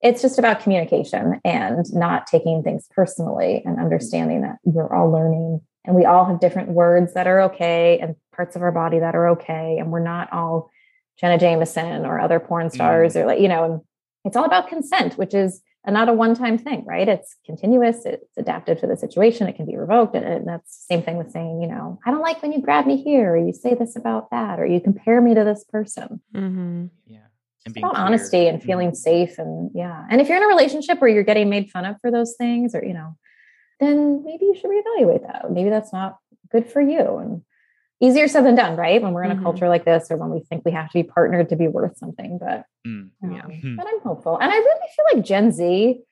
[0.01, 3.85] it's just about communication and not taking things personally and mm-hmm.
[3.85, 8.14] understanding that we're all learning and we all have different words that are okay and
[8.35, 9.79] parts of our body that are okay.
[9.79, 10.70] And we're not all
[11.18, 13.81] Jenna Jameson or other porn stars or like, you know, and
[14.24, 17.09] it's all about consent, which is not a one-time thing, right?
[17.09, 20.14] It's continuous, it's adaptive to the situation, it can be revoked.
[20.14, 22.61] And, and that's the same thing with saying, you know, I don't like when you
[22.61, 25.64] grab me here, or you say this about that, or you compare me to this
[25.64, 26.20] person.
[26.35, 26.87] Mm-hmm.
[27.07, 27.18] Yeah.
[27.64, 28.05] It's being about clear.
[28.07, 28.64] honesty and Mhm.
[28.66, 30.05] feeling safe and yeah.
[30.11, 32.74] And if you're in a relationship where you're getting made fun of for those things,
[32.74, 33.16] or you know,
[33.81, 35.51] then maybe you should reevaluate that.
[35.51, 36.18] Maybe that's not
[36.51, 37.16] good for you.
[37.18, 37.43] And
[38.01, 39.03] easier said than done, right?
[39.03, 41.03] When we're in a culture like this, or when we think we have to be
[41.03, 42.39] partnered to be worth something.
[42.39, 43.11] But Mm.
[43.22, 43.43] Yeah.
[43.43, 43.76] Mhm.
[43.76, 46.03] but I'm hopeful, and I really feel like Gen Z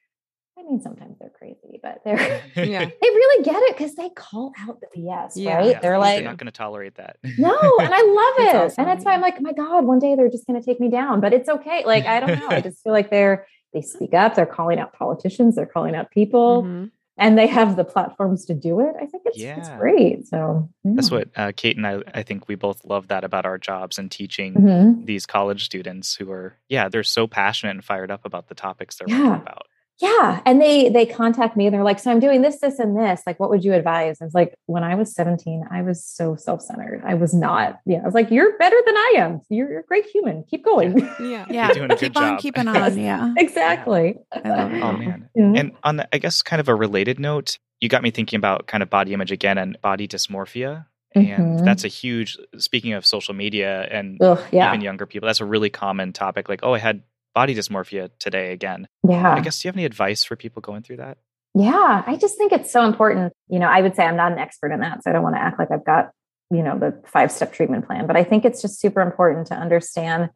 [0.59, 2.17] I mean, sometimes they're crazy, but they're
[2.57, 2.85] Yeah.
[2.87, 5.57] they really get it because they call out the BS, Yeah.
[5.59, 5.67] right?
[5.73, 7.19] Yeah, they're like, they're not going to tolerate that.
[7.39, 8.03] no, and I
[8.41, 8.57] love it.
[8.57, 10.81] Awesome, And that's why I'm like, my God, one day they're just going to take
[10.81, 11.85] me down, but it's okay.
[11.85, 12.49] Like, I don't know.
[12.49, 16.11] I just feel like they're, they speak up, they're calling out politicians, they're calling out
[16.11, 16.91] people, Mhm.
[17.19, 18.95] And they have the platforms to do it.
[19.01, 20.27] I think it's, it's great.
[20.27, 22.03] So That's what uh, Kate and I.
[22.15, 25.07] I think we both love that about our jobs and teaching Mhm.
[25.07, 28.97] these college students who are, yeah, they're so passionate and fired up about the topics
[28.97, 29.37] they're Yeah.
[29.41, 29.67] about.
[30.01, 30.43] Yeah.
[30.45, 33.23] And they they contact me and they're like, so I'm doing this, this, and this.
[33.27, 34.19] Like, what would you advise?
[34.21, 37.03] I was like, when I was 17, I was so self-centered.
[37.07, 37.99] I was not, yeah.
[38.03, 39.41] I was like, you're better than I am.
[39.49, 40.45] You're, you're a great human.
[40.51, 40.99] Keep going.
[41.21, 41.47] Yeah.
[41.49, 41.73] Yeah.
[41.73, 42.41] doing a good Keep on job.
[42.41, 42.99] keeping on.
[42.99, 43.33] Yeah.
[43.39, 44.17] exactly.
[44.33, 44.83] I love it.
[44.83, 45.29] Oh man.
[45.35, 45.53] Yeah.
[45.57, 48.67] And on, the, I guess, kind of a related note, you got me thinking about
[48.67, 50.87] kind of body image again and body dysmorphia.
[51.15, 51.65] And Mhm.
[51.65, 54.69] that's a huge, speaking of social media and Ugh, yeah.
[54.69, 56.49] even younger people, that's a really common topic.
[56.51, 57.03] Like, oh, I had
[57.37, 58.89] body dysmorphia today again.
[59.07, 59.35] yeah.
[59.35, 61.19] I guess, do you have any advice for people going through that?
[61.55, 63.35] Yeah, I just think it's so important.
[63.49, 65.37] You know, I would say I'm not an expert in that, so I don't want
[65.37, 66.13] to act like I've got,
[66.51, 69.55] you know, the five step treatment plan, but I think it's just super important to
[69.55, 70.31] understand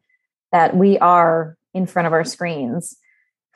[0.51, 2.95] that we are in front of our screens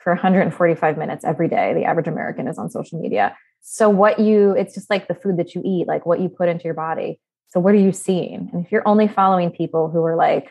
[0.02, 1.72] for 145 minutes every day.
[1.72, 3.36] The average American is on social media.
[3.62, 6.48] So, what you, it's just like the food that you eat, like what you put
[6.48, 7.20] into your body.
[7.48, 8.50] So, what are you seeing?
[8.52, 10.50] And if you're only following people who are like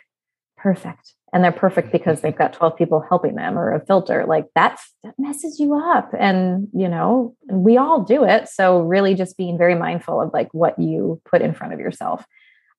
[0.56, 4.24] perfect, and they're perfect because they've got 12 people helping them or a filter.
[4.26, 6.12] Like that that messes you up.
[6.18, 8.48] And you know we all do it.
[8.48, 12.26] So really just being very mindful of like what you put in front of yourself.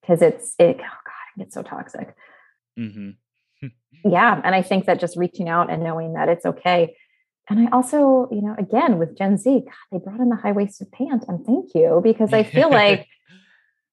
[0.00, 2.14] Because it's it oh god it gets so toxic.
[2.78, 3.68] Mm-hmm.
[4.10, 4.40] yeah.
[4.42, 6.96] And i think that just reaching out and knowing that it's okay.
[7.50, 10.90] And i also you know again with gen z god they brought in the high-waisted
[10.92, 13.06] pant and thank you because i feel like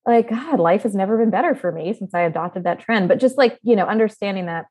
[0.05, 3.07] like god life has never been better for me since i adopted that trend.
[3.07, 4.65] But just like you know understanding that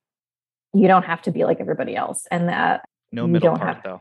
[0.75, 3.75] you don't have to be like everybody else and that no You middle don't part
[3.77, 4.01] have- though.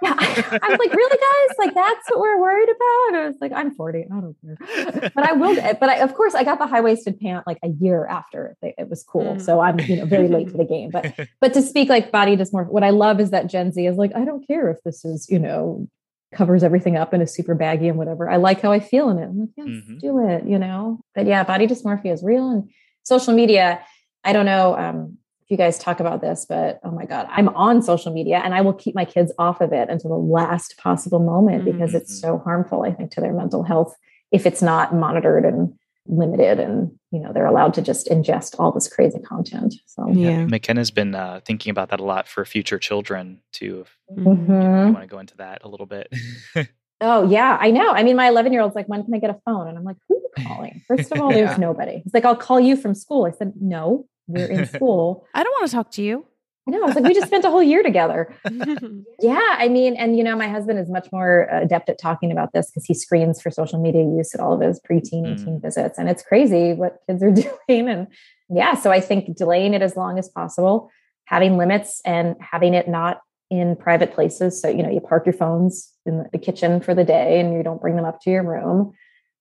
[0.00, 1.56] yeah i was like really guys?
[1.58, 3.08] Like that's what we're worried about?
[3.08, 5.10] And i was like i'm 40 i don't care.
[5.14, 8.06] But i will but I, of course i got the high-waisted pant like a year
[8.06, 9.34] after it, it was cool.
[9.36, 9.42] Mm.
[9.42, 10.90] so i'm you know very late to the game.
[10.90, 13.96] But but to speak like body dysmorphia what i love is that gen z is
[13.96, 15.88] like i don't care if this is you know
[16.34, 19.18] covers everything up and is super baggy and whatever i like how i feel in
[19.18, 19.98] it i'm like yes Mhm.
[20.00, 22.68] do it you know but yeah body dysmorphia is real and
[23.02, 23.80] social media
[24.24, 27.48] i don't know um, if you guys talk about this but oh my god i'm
[27.50, 30.76] on social media and i will keep my kids off of it until the last
[30.76, 32.20] possible moment because it's Mhm.
[32.20, 33.94] so harmful i think to their mental health
[34.30, 35.72] if it's not monitored and
[36.08, 40.46] limited and you know they're allowed to just ingest all this crazy content so Yeah.
[40.46, 43.84] McKenna's been uh, thinking about that a lot for future children too.
[43.86, 44.26] If Mhm.
[44.26, 44.92] you Mhm.
[44.94, 46.12] want to go into that a little bit.
[47.00, 47.92] Oh yeah, I know.
[47.92, 49.68] I mean, my 11 year old's like, when can I get a phone?
[49.68, 50.82] And I'm like, who are you calling?
[50.88, 51.56] First of all, there's Yeah.
[51.58, 52.00] nobody.
[52.02, 53.24] He's like, I'll call you from school.
[53.24, 55.24] I said, no, we're in school.
[55.32, 56.26] I don't want to talk to you.
[56.68, 56.82] I know.
[56.82, 58.32] I was like, we just spent a whole year together.
[59.20, 62.52] Yeah, I mean, and you know, my husband is much more adept at talking about
[62.52, 65.44] this because he screens for social media use at all of his preteen and Mm.
[65.44, 67.32] teen visits, and it's crazy what kids are
[67.68, 67.88] doing.
[67.88, 68.06] And
[68.48, 70.88] yeah, so I think delaying it as long as possible,
[71.24, 74.62] having limits, and having it not in private places.
[74.62, 77.64] So you know, you park your phones in the kitchen for the day, and you
[77.64, 78.92] don't bring them up to your room.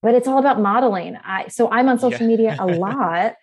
[0.01, 1.17] But it's all about modeling.
[1.23, 2.27] I so I'm on social Yeah.
[2.35, 3.35] media a lot.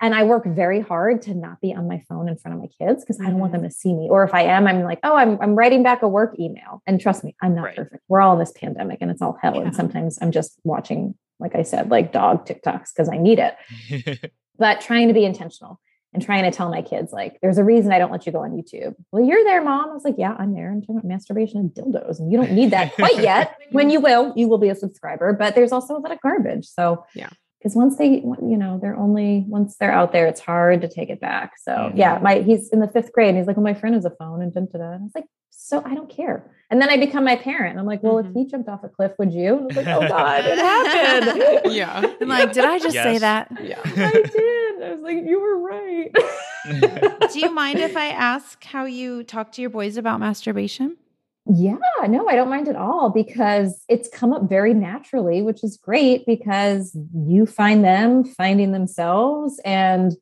[0.00, 2.68] And I work very hard to not be on my phone in front of my
[2.68, 3.62] kids because I don't want mm-hmm.
[3.62, 4.08] them to see me.
[4.10, 6.82] Or if I am, I'm like, oh, I'm, I'm writing back a work email.
[6.86, 7.76] And trust me, I'm not Right.
[7.76, 8.02] perfect.
[8.08, 9.56] We're all in this pandemic and it's all hell.
[9.56, 9.62] Yeah.
[9.62, 14.32] And sometimes I'm just watching, like I said, like dog TikToks because I need it.
[14.60, 15.80] But trying to be intentional
[16.12, 18.40] and trying to tell my kids, like, there's a reason I don't let you go
[18.40, 18.94] on YouTube.
[19.10, 19.88] Well, you're there, mom.
[19.88, 20.70] I was like, yeah, I'm there.
[20.70, 22.18] I'm talking about masturbation and dildos.
[22.18, 23.56] And you don't need that quite yet.
[23.72, 25.32] When you will, you will be a subscriber.
[25.32, 26.66] But there's also a lot of garbage.
[26.66, 27.30] So Yeah.
[27.60, 31.10] Because once they you know they're only once they're out there it's hard to take
[31.10, 33.74] it back so yeah my he's in the fifth grade and he's like well my
[33.74, 34.84] friend has a phone and da, da, da.
[34.94, 38.02] i was like so i don't care and then i become my parent i'm like
[38.02, 38.28] well Mhm.
[38.30, 40.58] if he jumped off a cliff would you and i was like oh god it
[40.70, 42.14] happened yeah.
[42.20, 43.50] I'm like, did I just say that?
[43.62, 43.80] Yeah.
[43.84, 46.10] i did i was like you were right
[47.32, 50.96] Do you mind if I ask how you talk to your boys about masturbation?
[51.52, 55.76] Yeah, no, I don't mind at all because it's come up very naturally, which is
[55.76, 59.60] great because you find them finding themselves.
[59.64, 60.12] And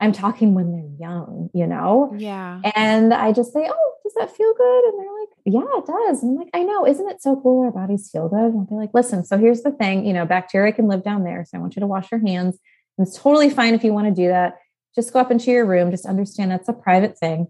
[0.00, 2.12] I'm talking when they're young, you know?
[2.16, 2.60] Yeah.
[2.74, 4.84] And I just say, Oh, does that feel good?
[4.84, 6.22] And they're like, Yeah, it does.
[6.22, 7.64] And I'm like, I know, isn't it so cool?
[7.64, 8.52] Our bodies feel good.
[8.52, 11.44] And they're like, Listen, so here's the thing, you know, bacteria can live down there.
[11.44, 12.58] So I want you to wash your hands.
[12.98, 14.58] And it's totally fine if you want to do that.
[14.96, 17.46] Just go up into your room, just understand that's a private thing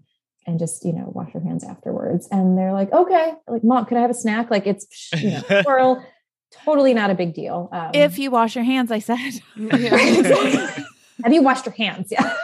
[0.47, 2.29] and just, you know, wash your hands afterwards.
[2.31, 4.51] And they're like, Okay, like, mom, could I have a snack?
[4.51, 4.87] Like, it's,
[5.17, 6.07] you know, swirl,
[6.65, 7.69] totally not a big deal.
[7.73, 9.17] Um, If you wash your hands, I said.
[11.23, 12.09] Have you washed your hands?
[12.11, 12.35] Yeah.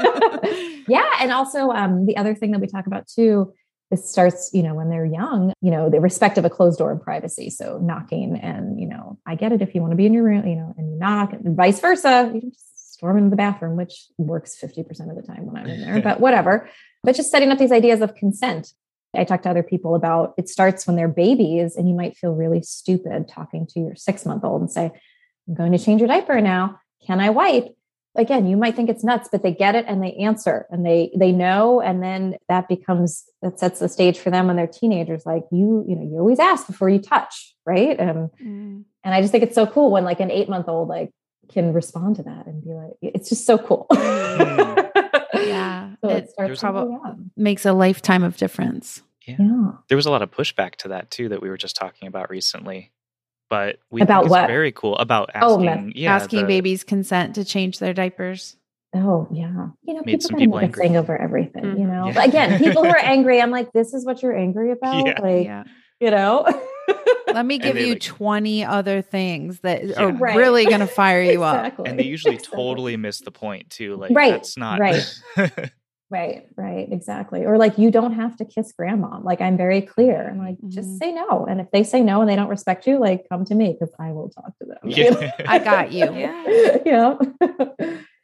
[0.89, 1.11] yeah.
[1.21, 3.53] And also, um, the other thing that we talk about too
[3.91, 6.93] this starts, you know, when they're young, you know, the respect of a closed door
[6.93, 7.49] and privacy.
[7.49, 10.25] So knocking and, you know, I get it if you want to be in your
[10.25, 12.31] room, you know, and you knock and vice versa.
[12.35, 15.81] You just storm into the bathroom, which works 50% of the time when I'm in
[15.81, 16.69] there, but whatever.
[17.03, 18.73] But just setting up these ideas of consent.
[19.17, 22.35] I talk to other people about it starts when they're babies, and you might feel
[22.35, 24.91] really stupid talking to your six month old and say,
[25.49, 26.79] I'm going to change your diaper now.
[27.07, 27.75] Can I wipe?
[28.19, 31.11] again you might think it's nuts but they get it and they answer and they
[31.17, 35.25] they know and then that becomes that sets the stage for them when they're teenagers
[35.25, 38.85] like you you know you always ask before you touch right and mm.
[39.05, 41.11] and i just think it's so cool when like an eight month old like
[41.49, 44.59] can respond to that and be like it's just so cool mm.
[44.59, 44.75] yeah
[46.01, 46.97] so it, it probably
[47.37, 49.37] makes a lifetime of difference yeah.
[49.39, 49.73] yeah.
[49.89, 52.31] There was a lot of pushback to that too that we were just talking about
[52.31, 52.93] recently
[53.49, 54.47] but we about think what?
[54.47, 58.57] very cool about oh, asking, oh, yeah, asking the, babies consent to change their diapers.
[58.95, 60.97] Oh yeah, you know, people kind of angry.
[60.97, 61.63] over everything.
[61.63, 61.81] Mm-hmm.
[61.81, 62.25] You know, yeah.
[62.25, 65.21] again, people who are angry, I'm like, this is what you're angry about, yeah.
[65.21, 65.65] like, yeah.
[66.01, 66.47] you know.
[67.27, 70.03] Let me give you like, 20 other things that yeah.
[70.03, 70.37] are right.
[70.37, 71.83] really going to fire you exactly.
[71.83, 71.89] up.
[71.89, 72.57] And they usually exactly.
[72.57, 73.97] totally miss the point too.
[73.97, 74.33] Like, right.
[74.33, 75.05] that's not right.
[76.11, 77.45] Right, right, exactly.
[77.45, 79.19] Or like you don't have to kiss grandma.
[79.21, 80.29] Like I'm very clear.
[80.29, 80.71] I'm like, mm-hmm.
[80.71, 81.45] just say no.
[81.45, 83.95] And if they say no and they don't respect you, like come to me because
[83.99, 84.79] I will talk to them.
[84.85, 85.33] Yeah.
[85.47, 86.11] I got you.
[86.15, 86.79] Yeah.
[86.87, 87.19] yeah.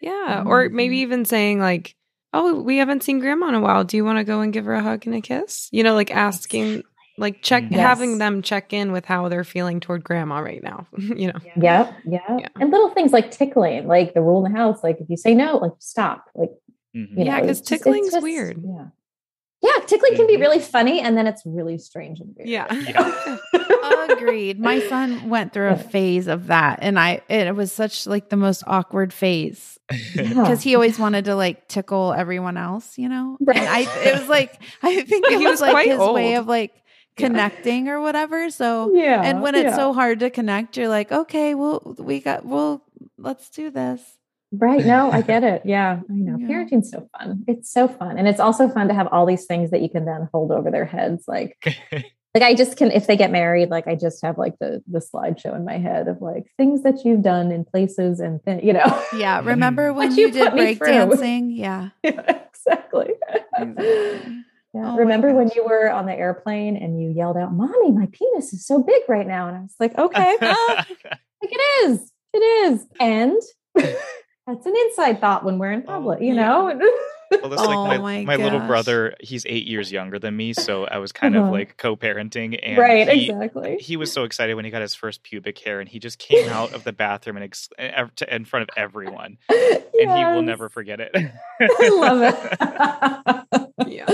[0.01, 0.45] yeah.
[0.47, 1.95] Or maybe even saying like,
[2.33, 3.85] oh, we haven't seen grandma in a while.
[3.85, 5.69] Do you want to go and give her a hug and a kiss?
[5.71, 6.85] You know, like asking
[7.17, 7.81] like check yes.
[7.81, 11.93] having them check in with how they're feeling toward grandma right now you know yeah.
[12.01, 15.09] yeah yeah and little things like tickling like the rule in the house like if
[15.09, 16.51] you say no like stop like
[16.97, 17.21] Mm-hmm.
[17.21, 18.63] Yeah, because tickling's just, weird.
[18.65, 18.87] Yeah.
[19.65, 20.17] Yeah, tickling mm-hmm.
[20.17, 20.43] can be mm-hmm.
[20.43, 22.49] really funny and then it's really strange and weird.
[22.49, 22.67] Yeah.
[22.71, 23.39] yeah.
[24.11, 24.61] Agreed.
[24.61, 28.37] My son went through a phase of that and I it was such like the
[28.37, 29.79] most awkward phase.
[29.89, 30.57] Because yeah.
[30.57, 33.39] he always wanted to like tickle everyone else, you know?
[33.41, 33.57] Right.
[33.57, 36.15] And I it was like I think it he was, was like his old.
[36.15, 36.75] way of like
[37.17, 37.93] connecting yeah.
[37.93, 38.51] or whatever.
[38.51, 39.23] So yeah.
[39.23, 42.85] And when it's so hard to connect, you're like, okay, well we got well,
[43.17, 44.03] let's do this.
[44.59, 44.85] Right.
[44.85, 45.63] No, I get it.
[45.65, 46.01] Yeah.
[46.09, 46.37] I know.
[46.39, 46.47] Yeah.
[46.47, 47.45] Parenting's so fun.
[47.47, 48.19] It's so fun.
[48.19, 50.71] And it's also fun to have all these things that you can then hold over
[50.71, 51.25] their heads.
[51.27, 51.57] Like,
[52.35, 55.01] like I just can, if they get married, like I just have like the, the
[55.01, 58.73] slideshow in my head of like things that you've done in places and, th- you
[58.73, 59.05] know.
[59.17, 59.41] Yeah.
[59.45, 61.57] Remember when you, you did breakdancing?
[61.57, 61.91] Yeah.
[62.03, 62.43] yeah.
[62.55, 63.11] Exactly.
[63.57, 64.45] exactly.
[64.75, 64.93] Yeah.
[64.93, 68.53] Oh Remember when you were on the airplane and you yelled out, Mommy, my penis
[68.53, 69.47] is so big right now?
[69.47, 70.87] And I was like, okay, like
[71.43, 72.11] it is.
[72.33, 72.87] It is.
[72.99, 73.41] And
[74.47, 76.65] that's an inside thought when we're in oh, public, oh, you know?
[77.31, 80.53] well, that's oh like my, my, my little brother, he's eight years younger than me.
[80.53, 81.47] So I was kind uh-huh.
[81.47, 82.59] of like co parenting.
[82.63, 83.79] And right, he, exactly.
[83.79, 86.49] He was so excited when he got his first pubic hair and he just came
[86.51, 87.69] out of the bathroom and ex-
[88.29, 89.39] in front of everyone.
[89.51, 89.83] yes.
[89.95, 91.13] And he will never forget it.
[91.61, 93.89] I love it.
[93.89, 94.07] yeah.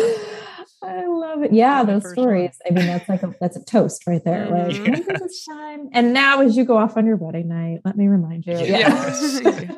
[0.83, 1.53] I love it.
[1.55, 2.59] Yeah, those stories.
[2.65, 2.79] One.
[2.79, 4.49] I mean, that's like a that's a toast right there.
[4.51, 5.11] Like, mm-hmm.
[5.11, 5.21] yes.
[5.21, 5.89] this time?
[5.93, 8.53] And now, as you go off on your wedding night, let me remind you.
[8.53, 9.41] Yes.
[9.43, 9.73] Yeah.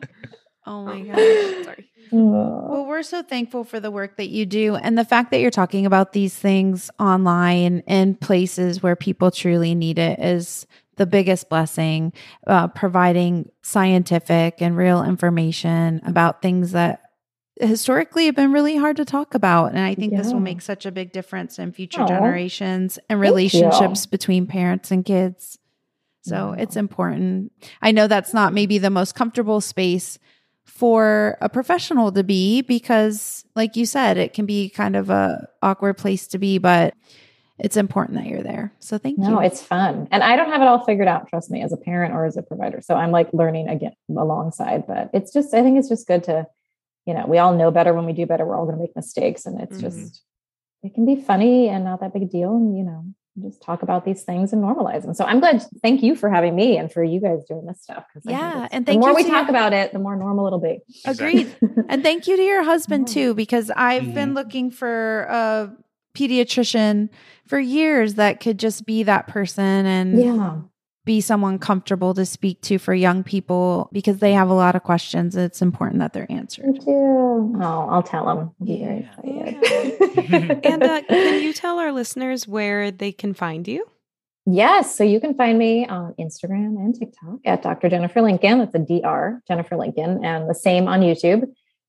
[0.67, 1.17] Oh my God.
[1.65, 1.89] Sorry.
[2.13, 5.51] Well, we're so thankful for the work that you do and the fact that you're
[5.51, 11.49] talking about these things online in places where people truly need it is the biggest
[11.49, 12.13] blessing.
[12.47, 17.01] Uh, providing scientific and real information about things that
[17.59, 19.71] historically have been really hard to talk about.
[19.71, 20.19] And I think yeah.
[20.19, 22.09] this will make such a big difference in future Aww.
[22.09, 25.59] generations and relationships between parents and kids.
[26.25, 27.53] So it's important.
[27.81, 30.19] I know that's not maybe the most comfortable space
[30.65, 35.47] for a professional to be because like you said it can be kind of a
[35.63, 36.95] awkward place to be but
[37.59, 38.73] it's important that you're there.
[38.81, 39.31] So thank no, you.
[39.35, 40.09] no it's fun.
[40.11, 42.37] And i don't have it all figured out trust me as a parent or as
[42.37, 42.81] a provider.
[42.81, 46.47] So i'm like learning again alongside but it's just i think it's just good to
[47.07, 48.45] you know we all know better when we do better.
[48.45, 50.01] We're all going to make mistakes and it's mm-hmm.
[50.01, 50.23] just
[50.83, 53.05] it can be funny and not that big a deal and you know
[53.41, 55.15] just talk about these things and normalize them.
[55.15, 55.65] So I'm glad.
[55.83, 58.05] Thank you for having me and for you guys doing this stuff.
[58.25, 59.51] Yeah, and the more we talk your...
[59.51, 60.81] about it, the more normal it'll be.
[61.07, 61.55] Agreed.
[61.89, 64.15] and thank you to your husband too, because I've mm-hmm.
[64.15, 65.73] been looking for a
[66.15, 67.09] pediatrician
[67.47, 70.61] for years that could just be that person and yeah
[71.05, 74.83] be someone comfortable to speak to for young people because they have a lot of
[74.83, 75.37] questions.
[75.37, 76.65] It's important that they're answered.
[76.65, 77.55] Thank you.
[77.61, 78.51] Oh, I'll tell them.
[78.61, 79.03] Yeah.
[79.25, 80.61] yeah.
[80.65, 83.85] and uh, can you tell our listeners where they can find you?
[84.47, 84.97] Yes.
[84.97, 87.89] So you can find me on Instagram and TikTok at Dr.
[87.89, 88.59] Jennifer Lincoln.
[88.59, 91.45] That's a DR, Jennifer Lincoln, and the same on YouTube.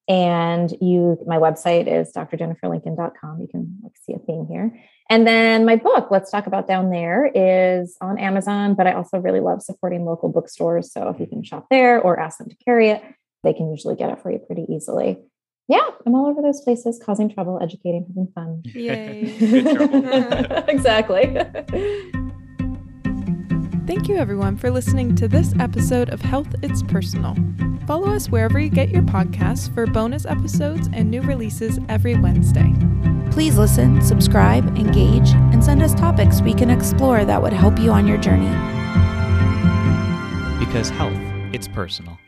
[0.07, 3.39] And you, my website is drjenniferlincoln.com.
[3.39, 4.71] You can like see a theme here.
[5.09, 9.19] And then my book, Let's Talk About Down There, is on Amazon, but I also
[9.19, 10.91] really love supporting local bookstores.
[10.91, 13.03] So if you can shop there or ask them to carry it,
[13.43, 15.19] they can usually get it for you pretty easily.
[15.67, 18.63] Yeah, I'm all over those places, causing trouble, educating, having fun.
[18.73, 19.73] Yay.
[19.73, 20.63] Trouble.
[20.67, 21.37] exactly.
[23.85, 27.35] Thank you, everyone, for listening to this episode of Health It's Personal.
[27.85, 32.73] Follow us wherever you get your podcasts for bonus episodes and new releases every Wednesday.
[33.33, 37.89] Please listen, subscribe, engage, and send us topics we can explore that would help you
[37.89, 38.45] on your journey.
[40.63, 41.17] Because health,
[41.51, 42.19] it's personal.